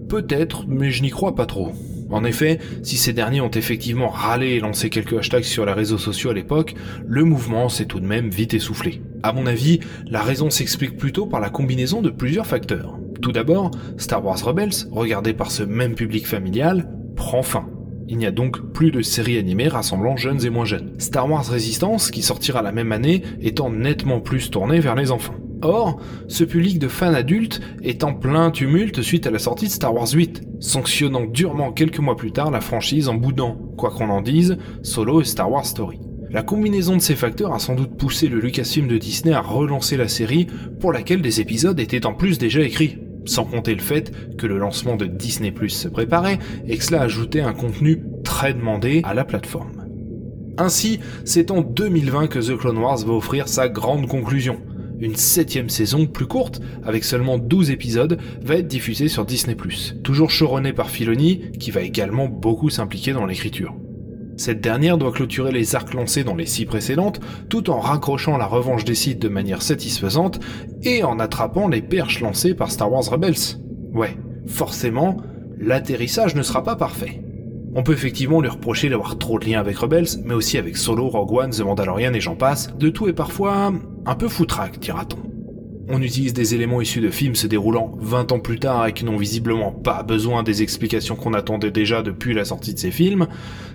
Peut-être, 0.09 0.65
mais 0.67 0.91
je 0.91 1.01
n'y 1.01 1.09
crois 1.09 1.33
pas 1.33 1.47
trop. 1.47 1.71
En 2.11 2.23
effet, 2.23 2.59
si 2.83 2.97
ces 2.97 3.13
derniers 3.13 3.41
ont 3.41 3.51
effectivement 3.51 4.09
râlé 4.09 4.49
et 4.49 4.59
lancé 4.59 4.89
quelques 4.89 5.13
hashtags 5.13 5.43
sur 5.43 5.65
les 5.65 5.73
réseaux 5.73 5.97
sociaux 5.97 6.31
à 6.31 6.33
l'époque, 6.33 6.75
le 7.07 7.23
mouvement 7.23 7.69
s'est 7.69 7.85
tout 7.85 7.99
de 7.99 8.05
même 8.05 8.29
vite 8.29 8.53
essoufflé. 8.53 9.01
À 9.23 9.31
mon 9.31 9.45
avis, 9.45 9.79
la 10.05 10.21
raison 10.21 10.49
s'explique 10.49 10.97
plutôt 10.97 11.25
par 11.25 11.39
la 11.39 11.49
combinaison 11.49 12.01
de 12.01 12.09
plusieurs 12.09 12.47
facteurs. 12.47 12.97
Tout 13.21 13.31
d'abord, 13.31 13.71
Star 13.97 14.23
Wars 14.25 14.43
Rebels, 14.43 14.87
regardé 14.91 15.33
par 15.33 15.51
ce 15.51 15.63
même 15.63 15.95
public 15.95 16.25
familial, 16.25 16.89
prend 17.15 17.43
fin. 17.43 17.67
Il 18.07 18.17
n'y 18.17 18.25
a 18.25 18.31
donc 18.31 18.71
plus 18.73 18.91
de 18.91 19.01
séries 19.01 19.37
animées 19.37 19.67
rassemblant 19.67 20.17
jeunes 20.17 20.43
et 20.43 20.49
moins 20.49 20.65
jeunes. 20.65 20.93
Star 20.97 21.29
Wars 21.29 21.45
Resistance, 21.45 22.09
qui 22.09 22.21
sortira 22.21 22.61
la 22.61 22.71
même 22.71 22.91
année, 22.91 23.21
étant 23.41 23.69
nettement 23.69 24.19
plus 24.19 24.49
tourné 24.49 24.79
vers 24.79 24.95
les 24.95 25.11
enfants. 25.11 25.35
Or, 25.61 25.99
ce 26.27 26.45
public 26.45 26.79
de 26.79 26.87
fans 26.87 27.13
adultes 27.13 27.59
est 27.83 28.05
en 28.05 28.13
plein 28.13 28.49
tumulte 28.49 29.01
suite 29.01 29.27
à 29.27 29.31
la 29.31 29.37
sortie 29.37 29.67
de 29.67 29.71
Star 29.71 29.93
Wars 29.93 30.07
8, 30.11 30.41
sanctionnant 30.59 31.25
durement 31.25 31.73
quelques 31.73 31.99
mois 31.99 32.15
plus 32.15 32.31
tard 32.31 32.49
la 32.49 32.61
franchise 32.61 33.09
en 33.09 33.15
boudant, 33.15 33.57
quoi 33.77 33.91
qu'on 33.91 34.09
en 34.09 34.21
dise, 34.21 34.57
Solo 34.81 35.21
et 35.21 35.25
Star 35.25 35.51
Wars 35.51 35.65
Story. 35.65 35.99
La 36.31 36.41
combinaison 36.41 36.95
de 36.95 37.01
ces 37.01 37.15
facteurs 37.15 37.53
a 37.53 37.59
sans 37.59 37.75
doute 37.75 37.97
poussé 37.97 38.27
le 38.27 38.39
Lucasfilm 38.39 38.87
de 38.87 38.97
Disney 38.97 39.33
à 39.33 39.41
relancer 39.41 39.97
la 39.97 40.07
série, 40.07 40.47
pour 40.79 40.93
laquelle 40.93 41.21
des 41.21 41.41
épisodes 41.41 41.79
étaient 41.79 42.05
en 42.05 42.13
plus 42.13 42.37
déjà 42.37 42.61
écrits 42.61 42.97
sans 43.25 43.45
compter 43.45 43.75
le 43.75 43.81
fait 43.81 44.11
que 44.37 44.47
le 44.47 44.57
lancement 44.57 44.95
de 44.95 45.05
Disney 45.05 45.51
Plus 45.51 45.69
se 45.69 45.87
préparait 45.87 46.39
et 46.67 46.77
que 46.77 46.83
cela 46.83 47.01
ajoutait 47.01 47.41
un 47.41 47.53
contenu 47.53 48.03
très 48.23 48.53
demandé 48.53 49.01
à 49.03 49.13
la 49.13 49.25
plateforme. 49.25 49.85
Ainsi, 50.57 50.99
c'est 51.23 51.51
en 51.51 51.61
2020 51.61 52.27
que 52.27 52.39
The 52.39 52.57
Clone 52.57 52.79
Wars 52.79 52.97
va 53.05 53.13
offrir 53.13 53.47
sa 53.47 53.69
grande 53.69 54.07
conclusion. 54.07 54.59
Une 54.99 55.15
septième 55.15 55.69
saison 55.69 56.05
plus 56.05 56.27
courte, 56.27 56.59
avec 56.83 57.05
seulement 57.05 57.37
12 57.37 57.71
épisodes, 57.71 58.19
va 58.41 58.55
être 58.55 58.67
diffusée 58.67 59.07
sur 59.07 59.25
Disney+, 59.25 59.55
toujours 60.03 60.29
showrunné 60.29 60.73
par 60.73 60.89
Filoni, 60.89 61.51
qui 61.57 61.71
va 61.71 61.81
également 61.81 62.27
beaucoup 62.27 62.69
s'impliquer 62.69 63.13
dans 63.13 63.25
l'écriture. 63.25 63.73
Cette 64.39 64.61
dernière 64.61 64.97
doit 64.97 65.11
clôturer 65.11 65.51
les 65.51 65.75
arcs 65.75 65.93
lancés 65.93 66.23
dans 66.23 66.33
les 66.33 66.45
six 66.45 66.65
précédentes, 66.65 67.19
tout 67.49 67.69
en 67.69 67.81
raccrochant 67.81 68.37
la 68.37 68.45
revanche 68.45 68.85
des 68.85 68.95
sites 68.95 69.21
de 69.21 69.27
manière 69.27 69.61
satisfaisante 69.61 70.39
et 70.81 71.03
en 71.03 71.19
attrapant 71.19 71.67
les 71.67 71.81
perches 71.81 72.21
lancées 72.21 72.53
par 72.53 72.71
Star 72.71 72.89
Wars 72.89 73.03
Rebels. 73.03 73.59
Ouais, 73.93 74.15
forcément, 74.47 75.17
l'atterrissage 75.57 76.35
ne 76.35 76.41
sera 76.41 76.63
pas 76.63 76.77
parfait. 76.77 77.21
On 77.75 77.83
peut 77.83 77.91
effectivement 77.91 78.39
lui 78.39 78.47
reprocher 78.47 78.87
d'avoir 78.87 79.17
trop 79.17 79.39
de 79.39 79.45
liens 79.45 79.59
avec 79.59 79.77
Rebels, 79.77 80.07
mais 80.23 80.33
aussi 80.33 80.57
avec 80.57 80.77
Solo, 80.77 81.09
Rogue 81.09 81.33
One, 81.33 81.49
The 81.49 81.59
Mandalorian 81.59 82.13
et 82.13 82.21
j'en 82.21 82.37
passe, 82.37 82.73
de 82.77 82.87
tout 82.87 83.09
et 83.09 83.13
parfois 83.13 83.73
un 84.05 84.15
peu 84.15 84.29
foutraque, 84.29 84.79
dira-t-on. 84.79 85.38
On 85.91 86.03
utilise 86.03 86.33
des 86.33 86.53
éléments 86.53 86.81
issus 86.81 87.01
de 87.01 87.09
films 87.09 87.33
se 87.33 87.47
déroulant 87.47 87.97
20 87.99 88.31
ans 88.31 88.39
plus 88.39 88.59
tard 88.59 88.85
et 88.85 88.93
qui 88.93 89.05
n'ont 89.05 89.17
visiblement 89.17 89.71
pas 89.71 90.03
besoin 90.03 90.43
des 90.43 90.61
explications 90.61 91.15
qu'on 91.15 91.33
attendait 91.33 91.71
déjà 91.71 92.03
depuis 92.03 92.35
la 92.35 92.45
sortie 92.45 92.75
de 92.75 92.79
ces 92.79 92.91
films, 92.91 93.25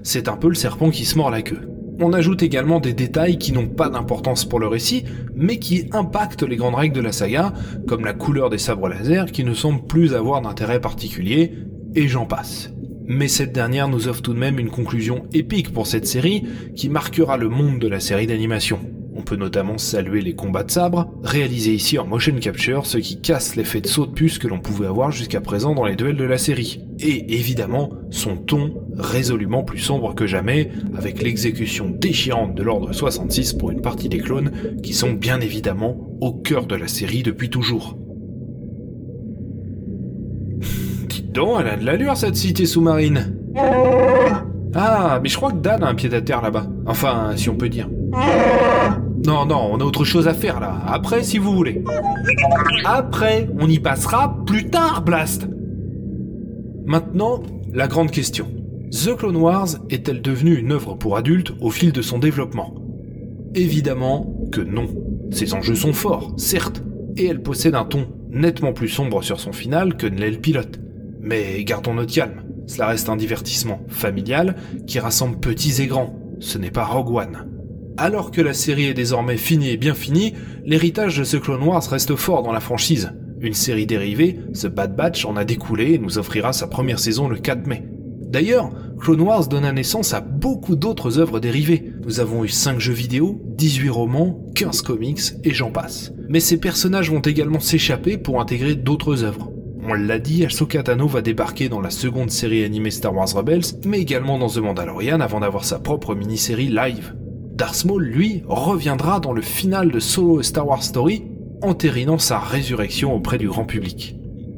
c'est 0.04 0.28
un 0.28 0.36
peu 0.36 0.46
le 0.48 0.54
serpent 0.54 0.90
qui 0.90 1.06
se 1.06 1.16
mord 1.16 1.30
la 1.30 1.42
queue. 1.42 1.68
On 2.00 2.12
ajoute 2.12 2.44
également 2.44 2.78
des 2.78 2.92
détails 2.92 3.36
qui 3.36 3.50
n'ont 3.50 3.66
pas 3.66 3.88
d'importance 3.88 4.44
pour 4.44 4.60
le 4.60 4.68
récit, 4.68 5.04
mais 5.34 5.58
qui 5.58 5.88
impactent 5.90 6.44
les 6.44 6.54
grandes 6.54 6.76
règles 6.76 6.94
de 6.94 7.00
la 7.00 7.10
saga, 7.10 7.52
comme 7.88 8.04
la 8.04 8.12
couleur 8.12 8.48
des 8.48 8.58
sabres 8.58 8.88
laser 8.88 9.26
qui 9.26 9.42
ne 9.42 9.54
semblent 9.54 9.86
plus 9.86 10.14
avoir 10.14 10.40
d'intérêt 10.40 10.80
particulier, 10.80 11.52
et 11.96 12.06
j'en 12.06 12.26
passe. 12.26 12.70
Mais 13.06 13.26
cette 13.26 13.52
dernière 13.52 13.88
nous 13.88 14.06
offre 14.06 14.22
tout 14.22 14.34
de 14.34 14.38
même 14.38 14.60
une 14.60 14.70
conclusion 14.70 15.24
épique 15.32 15.72
pour 15.72 15.88
cette 15.88 16.06
série 16.06 16.44
qui 16.76 16.88
marquera 16.88 17.36
le 17.36 17.48
monde 17.48 17.80
de 17.80 17.88
la 17.88 17.98
série 17.98 18.28
d'animation. 18.28 18.78
On 19.16 19.22
peut 19.22 19.36
notamment 19.36 19.78
saluer 19.78 20.20
les 20.22 20.34
combats 20.34 20.64
de 20.64 20.72
sabre, 20.72 21.08
réalisés 21.22 21.72
ici 21.72 21.98
en 21.98 22.06
motion 22.06 22.34
capture, 22.40 22.84
ce 22.84 22.98
qui 22.98 23.20
casse 23.20 23.54
l'effet 23.54 23.80
de 23.80 23.86
saut 23.86 24.06
de 24.06 24.12
puce 24.12 24.38
que 24.38 24.48
l'on 24.48 24.58
pouvait 24.58 24.88
avoir 24.88 25.12
jusqu'à 25.12 25.40
présent 25.40 25.72
dans 25.72 25.84
les 25.84 25.94
duels 25.94 26.16
de 26.16 26.24
la 26.24 26.36
série. 26.36 26.80
Et 26.98 27.36
évidemment, 27.36 27.90
son 28.10 28.36
ton 28.36 28.74
résolument 28.98 29.62
plus 29.62 29.78
sombre 29.78 30.16
que 30.16 30.26
jamais, 30.26 30.70
avec 30.96 31.22
l'exécution 31.22 31.88
déchirante 31.90 32.56
de 32.56 32.64
l'ordre 32.64 32.92
66 32.92 33.52
pour 33.52 33.70
une 33.70 33.82
partie 33.82 34.08
des 34.08 34.18
clones, 34.18 34.50
qui 34.82 34.92
sont 34.92 35.12
bien 35.12 35.40
évidemment 35.40 35.96
au 36.20 36.32
cœur 36.32 36.66
de 36.66 36.74
la 36.74 36.88
série 36.88 37.22
depuis 37.22 37.50
toujours. 37.50 37.96
Dites 41.08 41.30
donc, 41.30 41.58
elle 41.60 41.68
a 41.68 41.76
de 41.76 41.84
l'allure 41.84 42.16
cette 42.16 42.36
cité 42.36 42.66
sous-marine. 42.66 43.36
Ah, 44.74 45.20
mais 45.22 45.28
je 45.28 45.36
crois 45.36 45.52
que 45.52 45.58
Dan 45.58 45.84
a 45.84 45.88
un 45.88 45.94
pied 45.94 46.12
à 46.12 46.20
terre 46.20 46.42
là-bas. 46.42 46.66
Enfin, 46.86 47.32
si 47.36 47.48
on 47.48 47.54
peut 47.54 47.68
dire. 47.68 47.88
Non, 49.26 49.46
non, 49.46 49.70
on 49.72 49.80
a 49.80 49.84
autre 49.84 50.04
chose 50.04 50.28
à 50.28 50.34
faire 50.34 50.60
là. 50.60 50.82
Après, 50.86 51.22
si 51.22 51.38
vous 51.38 51.54
voulez. 51.54 51.82
Après, 52.84 53.48
on 53.58 53.68
y 53.68 53.78
passera 53.78 54.44
plus 54.44 54.68
tard, 54.68 55.02
Blast. 55.02 55.48
Maintenant, 56.84 57.42
la 57.72 57.88
grande 57.88 58.10
question. 58.10 58.46
The 58.90 59.16
Clone 59.16 59.36
Wars 59.36 59.68
est-elle 59.88 60.20
devenue 60.20 60.56
une 60.56 60.72
œuvre 60.72 60.94
pour 60.94 61.16
adultes 61.16 61.52
au 61.60 61.70
fil 61.70 61.90
de 61.92 62.02
son 62.02 62.18
développement? 62.18 62.74
Évidemment 63.54 64.34
que 64.52 64.60
non. 64.60 64.86
Ses 65.30 65.54
enjeux 65.54 65.74
sont 65.74 65.94
forts, 65.94 66.34
certes, 66.36 66.82
et 67.16 67.26
elle 67.26 67.42
possède 67.42 67.74
un 67.74 67.84
ton 67.84 68.06
nettement 68.30 68.72
plus 68.72 68.88
sombre 68.88 69.22
sur 69.22 69.40
son 69.40 69.52
final 69.52 69.96
que 69.96 70.06
ne 70.06 70.18
l'est 70.18 70.30
le 70.30 70.38
pilote. 70.38 70.80
Mais 71.20 71.64
gardons 71.64 71.94
notre 71.94 72.12
calme, 72.12 72.42
cela 72.66 72.88
reste 72.88 73.08
un 73.08 73.16
divertissement 73.16 73.80
familial 73.88 74.56
qui 74.86 74.98
rassemble 74.98 75.38
petits 75.40 75.80
et 75.80 75.86
grands, 75.86 76.14
ce 76.40 76.58
n'est 76.58 76.70
pas 76.70 76.84
Rogue 76.84 77.16
One. 77.16 77.53
Alors 77.96 78.32
que 78.32 78.40
la 78.40 78.54
série 78.54 78.86
est 78.86 78.94
désormais 78.94 79.36
finie 79.36 79.70
et 79.70 79.76
bien 79.76 79.94
finie, 79.94 80.34
l'héritage 80.64 81.16
de 81.18 81.24
ce 81.24 81.36
Clone 81.36 81.62
Wars 81.62 81.88
reste 81.88 82.16
fort 82.16 82.42
dans 82.42 82.52
la 82.52 82.60
franchise. 82.60 83.12
Une 83.40 83.54
série 83.54 83.86
dérivée, 83.86 84.40
ce 84.52 84.66
Bad 84.66 84.96
Batch 84.96 85.24
en 85.24 85.36
a 85.36 85.44
découlé 85.44 85.92
et 85.92 85.98
nous 85.98 86.18
offrira 86.18 86.52
sa 86.52 86.66
première 86.66 86.98
saison 86.98 87.28
le 87.28 87.36
4 87.36 87.66
mai. 87.66 87.84
D'ailleurs, 88.22 88.72
Clone 88.98 89.20
Wars 89.20 89.46
donna 89.46 89.70
naissance 89.70 90.12
à 90.12 90.20
beaucoup 90.20 90.74
d'autres 90.74 91.20
œuvres 91.20 91.38
dérivées. 91.38 91.92
Nous 92.04 92.18
avons 92.18 92.42
eu 92.42 92.48
5 92.48 92.80
jeux 92.80 92.92
vidéo, 92.92 93.40
18 93.56 93.90
romans, 93.90 94.44
15 94.56 94.82
comics 94.82 95.20
et 95.44 95.54
j'en 95.54 95.70
passe. 95.70 96.12
Mais 96.28 96.40
ces 96.40 96.58
personnages 96.58 97.12
vont 97.12 97.20
également 97.20 97.60
s'échapper 97.60 98.18
pour 98.18 98.40
intégrer 98.40 98.74
d'autres 98.74 99.22
œuvres. 99.22 99.52
On 99.86 99.94
l'a 99.94 100.18
dit, 100.18 100.44
Ahsoka 100.44 100.82
Tano 100.82 101.06
va 101.06 101.20
débarquer 101.20 101.68
dans 101.68 101.80
la 101.80 101.90
seconde 101.90 102.30
série 102.30 102.64
animée 102.64 102.90
Star 102.90 103.14
Wars 103.14 103.32
Rebels, 103.32 103.78
mais 103.84 104.00
également 104.00 104.38
dans 104.38 104.48
The 104.48 104.58
Mandalorian 104.58 105.20
avant 105.20 105.40
d'avoir 105.40 105.64
sa 105.64 105.78
propre 105.78 106.16
mini-série 106.16 106.68
live. 106.68 107.14
Darth 107.54 107.84
Maul, 107.84 108.02
lui, 108.02 108.42
reviendra 108.48 109.20
dans 109.20 109.32
le 109.32 109.40
final 109.40 109.92
de 109.92 110.00
Solo 110.00 110.42
Star 110.42 110.66
Wars 110.66 110.82
Story, 110.82 111.22
entérinant 111.62 112.18
sa 112.18 112.40
résurrection 112.40 113.14
auprès 113.14 113.38
du 113.38 113.46
grand 113.46 113.64
public. 113.64 114.16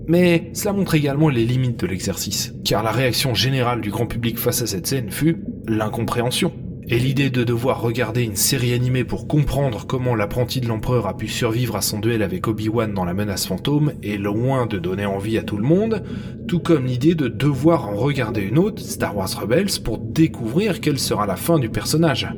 Mais 0.08 0.50
cela 0.54 0.72
montre 0.72 0.94
également 0.94 1.28
les 1.28 1.44
limites 1.44 1.78
de 1.78 1.86
l'exercice, 1.86 2.54
car 2.64 2.82
la 2.82 2.92
réaction 2.92 3.34
générale 3.34 3.82
du 3.82 3.90
grand 3.90 4.06
public 4.06 4.38
face 4.38 4.62
à 4.62 4.66
cette 4.66 4.86
scène 4.86 5.10
fut 5.10 5.44
l'incompréhension. 5.68 6.54
Et 6.88 6.98
l'idée 6.98 7.28
de 7.28 7.44
devoir 7.44 7.82
regarder 7.82 8.22
une 8.22 8.36
série 8.36 8.72
animée 8.72 9.04
pour 9.04 9.26
comprendre 9.26 9.86
comment 9.86 10.14
l'apprenti 10.14 10.62
de 10.62 10.68
l'empereur 10.68 11.06
a 11.06 11.16
pu 11.16 11.28
survivre 11.28 11.76
à 11.76 11.82
son 11.82 11.98
duel 11.98 12.22
avec 12.22 12.48
Obi-Wan 12.48 12.94
dans 12.94 13.04
la 13.04 13.12
menace 13.12 13.46
fantôme 13.46 13.92
est 14.02 14.16
loin 14.16 14.64
de 14.64 14.78
donner 14.78 15.04
envie 15.04 15.36
à 15.36 15.42
tout 15.42 15.58
le 15.58 15.64
monde, 15.64 16.02
tout 16.48 16.60
comme 16.60 16.86
l'idée 16.86 17.14
de 17.14 17.28
devoir 17.28 17.88
en 17.88 17.96
regarder 17.96 18.40
une 18.40 18.56
autre, 18.56 18.80
Star 18.80 19.14
Wars 19.14 19.38
Rebels, 19.38 19.82
pour 19.84 19.98
découvrir 19.98 20.80
quelle 20.80 20.98
sera 20.98 21.26
la 21.26 21.36
fin 21.36 21.58
du 21.58 21.68
personnage. 21.68 22.28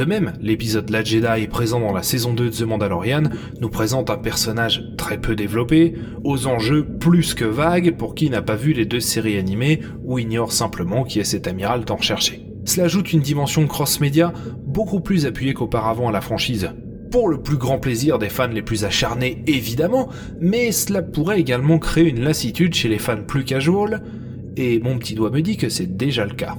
De 0.00 0.06
même, 0.06 0.32
l'épisode 0.40 0.88
La 0.88 1.04
Jedi 1.04 1.46
présent 1.46 1.78
dans 1.78 1.92
la 1.92 2.02
saison 2.02 2.32
2 2.32 2.48
de 2.48 2.56
The 2.56 2.62
Mandalorian 2.62 3.24
nous 3.60 3.68
présente 3.68 4.08
un 4.08 4.16
personnage 4.16 4.82
très 4.96 5.20
peu 5.20 5.36
développé, 5.36 5.92
aux 6.24 6.46
enjeux 6.46 6.86
plus 6.86 7.34
que 7.34 7.44
vagues 7.44 7.94
pour 7.98 8.14
qui 8.14 8.30
n'a 8.30 8.40
pas 8.40 8.56
vu 8.56 8.72
les 8.72 8.86
deux 8.86 9.00
séries 9.00 9.36
animées 9.36 9.80
ou 10.02 10.18
ignore 10.18 10.52
simplement 10.52 11.04
qui 11.04 11.20
est 11.20 11.24
cet 11.24 11.46
amiral 11.46 11.84
tant 11.84 11.96
recherché. 11.96 12.46
Cela 12.64 12.86
ajoute 12.86 13.12
une 13.12 13.20
dimension 13.20 13.66
cross-média 13.66 14.32
beaucoup 14.64 15.00
plus 15.00 15.26
appuyée 15.26 15.52
qu'auparavant 15.52 16.08
à 16.08 16.12
la 16.12 16.22
franchise. 16.22 16.70
Pour 17.10 17.28
le 17.28 17.42
plus 17.42 17.58
grand 17.58 17.78
plaisir 17.78 18.18
des 18.18 18.30
fans 18.30 18.46
les 18.46 18.62
plus 18.62 18.86
acharnés 18.86 19.42
évidemment, 19.46 20.08
mais 20.40 20.72
cela 20.72 21.02
pourrait 21.02 21.40
également 21.40 21.78
créer 21.78 22.08
une 22.08 22.24
lassitude 22.24 22.72
chez 22.72 22.88
les 22.88 22.98
fans 22.98 23.22
plus 23.22 23.44
casual, 23.44 24.02
et 24.56 24.80
mon 24.80 24.96
petit 24.96 25.14
doigt 25.14 25.30
me 25.30 25.42
dit 25.42 25.58
que 25.58 25.68
c'est 25.68 25.98
déjà 25.98 26.24
le 26.24 26.32
cas. 26.32 26.56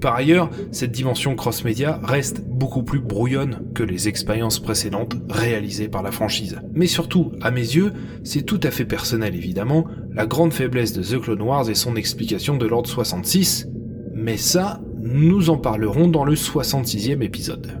Par 0.00 0.14
ailleurs, 0.14 0.48
cette 0.72 0.92
dimension 0.92 1.34
cross-média 1.34 2.00
reste 2.02 2.42
beaucoup 2.46 2.82
plus 2.82 3.00
brouillonne 3.00 3.60
que 3.74 3.82
les 3.82 4.08
expériences 4.08 4.58
précédentes 4.58 5.14
réalisées 5.28 5.88
par 5.88 6.02
la 6.02 6.10
franchise. 6.10 6.58
Mais 6.72 6.86
surtout, 6.86 7.32
à 7.42 7.50
mes 7.50 7.60
yeux, 7.60 7.92
c'est 8.24 8.42
tout 8.42 8.60
à 8.62 8.70
fait 8.70 8.86
personnel 8.86 9.34
évidemment, 9.34 9.84
la 10.12 10.26
grande 10.26 10.54
faiblesse 10.54 10.94
de 10.94 11.02
The 11.02 11.20
Clone 11.20 11.42
Wars 11.42 11.68
et 11.68 11.74
son 11.74 11.96
explication 11.96 12.56
de 12.56 12.66
l'ordre 12.66 12.88
66, 12.88 13.68
mais 14.14 14.38
ça, 14.38 14.80
nous 15.02 15.50
en 15.50 15.58
parlerons 15.58 16.08
dans 16.08 16.24
le 16.24 16.34
66e 16.34 17.22
épisode. 17.22 17.80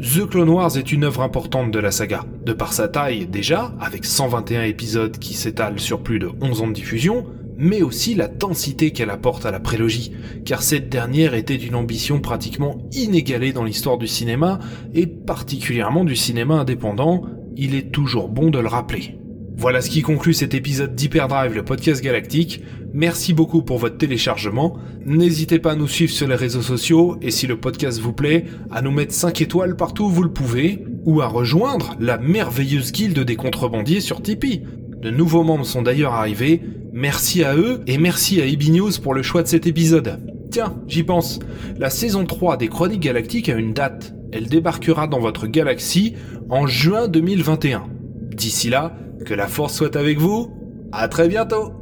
The 0.00 0.26
Clone 0.26 0.48
Wars 0.48 0.78
est 0.78 0.92
une 0.92 1.04
œuvre 1.04 1.20
importante 1.20 1.70
de 1.70 1.78
la 1.78 1.90
saga, 1.90 2.24
de 2.46 2.54
par 2.54 2.72
sa 2.72 2.88
taille 2.88 3.26
déjà, 3.26 3.74
avec 3.80 4.06
121 4.06 4.62
épisodes 4.62 5.18
qui 5.18 5.34
s'étalent 5.34 5.78
sur 5.78 6.02
plus 6.02 6.18
de 6.18 6.30
11 6.40 6.62
ans 6.62 6.68
de 6.68 6.72
diffusion, 6.72 7.26
mais 7.60 7.82
aussi 7.82 8.14
la 8.14 8.26
densité 8.26 8.90
qu'elle 8.90 9.10
apporte 9.10 9.44
à 9.44 9.50
la 9.50 9.60
prélogie, 9.60 10.12
car 10.44 10.62
cette 10.62 10.88
dernière 10.88 11.34
était 11.34 11.58
d'une 11.58 11.74
ambition 11.74 12.18
pratiquement 12.18 12.78
inégalée 12.92 13.52
dans 13.52 13.64
l'histoire 13.64 13.98
du 13.98 14.06
cinéma, 14.06 14.58
et 14.94 15.06
particulièrement 15.06 16.04
du 16.04 16.16
cinéma 16.16 16.54
indépendant, 16.54 17.22
il 17.56 17.74
est 17.74 17.92
toujours 17.92 18.28
bon 18.28 18.50
de 18.50 18.58
le 18.58 18.68
rappeler. 18.68 19.18
Voilà 19.56 19.82
ce 19.82 19.90
qui 19.90 20.00
conclut 20.00 20.32
cet 20.32 20.54
épisode 20.54 20.94
d'Hyperdrive, 20.94 21.54
le 21.54 21.62
podcast 21.62 22.02
galactique. 22.02 22.62
Merci 22.94 23.34
beaucoup 23.34 23.60
pour 23.60 23.76
votre 23.76 23.98
téléchargement. 23.98 24.78
N'hésitez 25.04 25.58
pas 25.58 25.72
à 25.72 25.76
nous 25.76 25.86
suivre 25.86 26.12
sur 26.12 26.26
les 26.26 26.34
réseaux 26.34 26.62
sociaux 26.62 27.18
et 27.20 27.30
si 27.30 27.46
le 27.46 27.60
podcast 27.60 28.00
vous 28.00 28.14
plaît, 28.14 28.46
à 28.70 28.80
nous 28.80 28.90
mettre 28.90 29.12
5 29.12 29.42
étoiles 29.42 29.76
partout 29.76 30.04
où 30.04 30.08
vous 30.08 30.22
le 30.22 30.32
pouvez 30.32 30.82
ou 31.04 31.20
à 31.20 31.26
rejoindre 31.26 31.94
la 32.00 32.16
merveilleuse 32.16 32.90
guilde 32.90 33.20
des 33.20 33.36
contrebandiers 33.36 34.00
sur 34.00 34.22
Tipeee. 34.22 34.62
De 35.02 35.10
nouveaux 35.10 35.44
membres 35.44 35.66
sont 35.66 35.82
d'ailleurs 35.82 36.14
arrivés. 36.14 36.62
Merci 36.92 37.44
à 37.44 37.54
eux 37.54 37.82
et 37.86 37.98
merci 37.98 38.40
à 38.40 38.46
EB 38.46 38.62
News 38.70 38.90
pour 39.02 39.14
le 39.14 39.22
choix 39.22 39.42
de 39.42 39.48
cet 39.48 39.66
épisode. 39.66 40.18
Tiens, 40.50 40.74
j'y 40.88 41.04
pense. 41.04 41.38
La 41.78 41.88
saison 41.88 42.24
3 42.24 42.56
des 42.56 42.68
Chroniques 42.68 43.00
Galactiques 43.00 43.48
a 43.48 43.54
une 43.54 43.72
date. 43.72 44.12
Elle 44.32 44.48
débarquera 44.48 45.06
dans 45.06 45.20
votre 45.20 45.46
galaxie 45.46 46.16
en 46.48 46.66
juin 46.66 47.06
2021. 47.06 47.84
D'ici 48.32 48.70
là, 48.70 48.94
que 49.24 49.34
la 49.34 49.46
force 49.46 49.74
soit 49.74 49.94
avec 49.94 50.18
vous. 50.18 50.52
À 50.90 51.06
très 51.06 51.28
bientôt. 51.28 51.72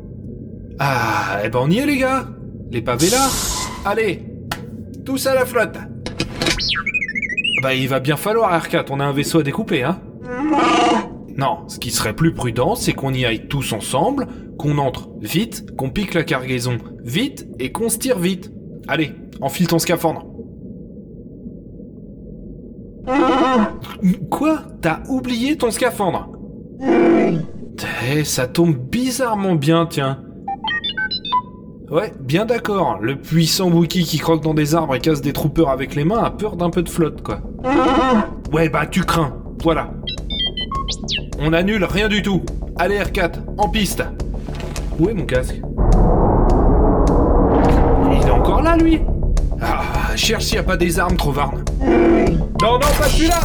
Ah, 0.79 1.41
eh 1.45 1.49
ben 1.49 1.61
on 1.63 1.71
y 1.71 1.79
est 1.79 1.87
les 1.87 1.97
gars. 1.97 2.29
Les 2.71 2.83
pavés 2.83 3.11
là. 3.11 3.29
Allez, 3.87 4.23
tous 5.07 5.27
à 5.27 5.35
la 5.35 5.47
flotte. 5.47 5.79
Bah 7.63 7.75
il 7.75 7.89
va 7.89 7.99
bien 8.01 8.17
falloir 8.17 8.53
R4, 8.63 8.87
on 8.91 9.01
a 9.01 9.05
un 9.05 9.13
vaisseau 9.13 9.41
à 9.41 9.43
découper, 9.43 9.83
hein. 9.83 9.99
Non, 11.39 11.69
ce 11.69 11.79
qui 11.79 11.93
serait 11.93 12.15
plus 12.15 12.35
prudent, 12.35 12.75
c'est 12.75 12.93
qu'on 12.93 13.15
y 13.15 13.25
aille 13.25 13.47
tous 13.47 13.73
ensemble, 13.73 14.27
qu'on 14.59 14.77
entre 14.79 15.09
vite, 15.21 15.77
qu'on 15.77 15.89
pique 15.89 16.15
la 16.15 16.25
cargaison 16.25 16.79
vite 17.05 17.47
et 17.61 17.71
qu'on 17.71 17.89
se 17.89 17.99
tire 17.99 18.19
vite. 18.19 18.53
Allez, 18.89 19.13
enfile 19.41 19.69
ton 19.69 19.79
scaphandre. 19.79 20.27
Quoi? 24.31 24.63
T'as 24.81 25.01
oublié 25.09 25.57
ton 25.57 25.71
scaphandre? 25.71 26.29
Eh, 28.11 28.25
ça 28.25 28.49
tombe 28.49 28.77
bizarrement 28.77 29.55
bien, 29.55 29.87
tiens. 29.87 30.25
Ouais, 31.89 32.13
bien 32.21 32.47
d'accord. 32.47 32.99
Le 33.01 33.17
puissant 33.17 33.71
Wookie 33.71 34.03
qui 34.03 34.19
croque 34.19 34.43
dans 34.43 34.55
des 34.55 34.75
arbres 34.75 34.97
et 34.97 35.01
casse 35.01 35.23
des 35.23 35.33
troopers 35.33 35.71
avec 35.71 35.95
les 35.95 36.05
mains 36.05 36.23
a 36.23 36.31
peur 36.31 36.57
d'un 36.57 36.71
peu 36.71 36.83
de 36.83 36.89
flotte, 36.89 37.23
quoi. 37.23 37.41
Ouais, 38.53 38.69
bah 38.69 38.87
tu 38.87 39.03
crains. 39.05 39.41
Voilà. 39.63 39.93
On 41.39 41.53
annule 41.53 41.85
rien 41.85 42.09
du 42.09 42.23
tout. 42.23 42.43
Allez 42.77 42.99
R4, 42.99 43.35
en 43.57 43.69
piste. 43.69 44.03
Où 44.99 45.09
est 45.09 45.15
mon 45.15 45.27
casque? 45.27 45.61
Il 48.11 48.27
est 48.27 48.31
encore 48.31 48.63
là, 48.63 48.77
lui? 48.77 49.01
Ah, 49.61 50.17
cherche 50.17 50.45
s'il 50.45 50.55
n'y 50.55 50.61
a 50.61 50.63
pas 50.65 50.77
des 50.77 50.99
armes, 50.99 51.17
Trovarne. 51.17 51.65
Non, 52.61 52.73
non, 52.73 52.79
pas 52.79 53.09
celui-là 53.09 53.41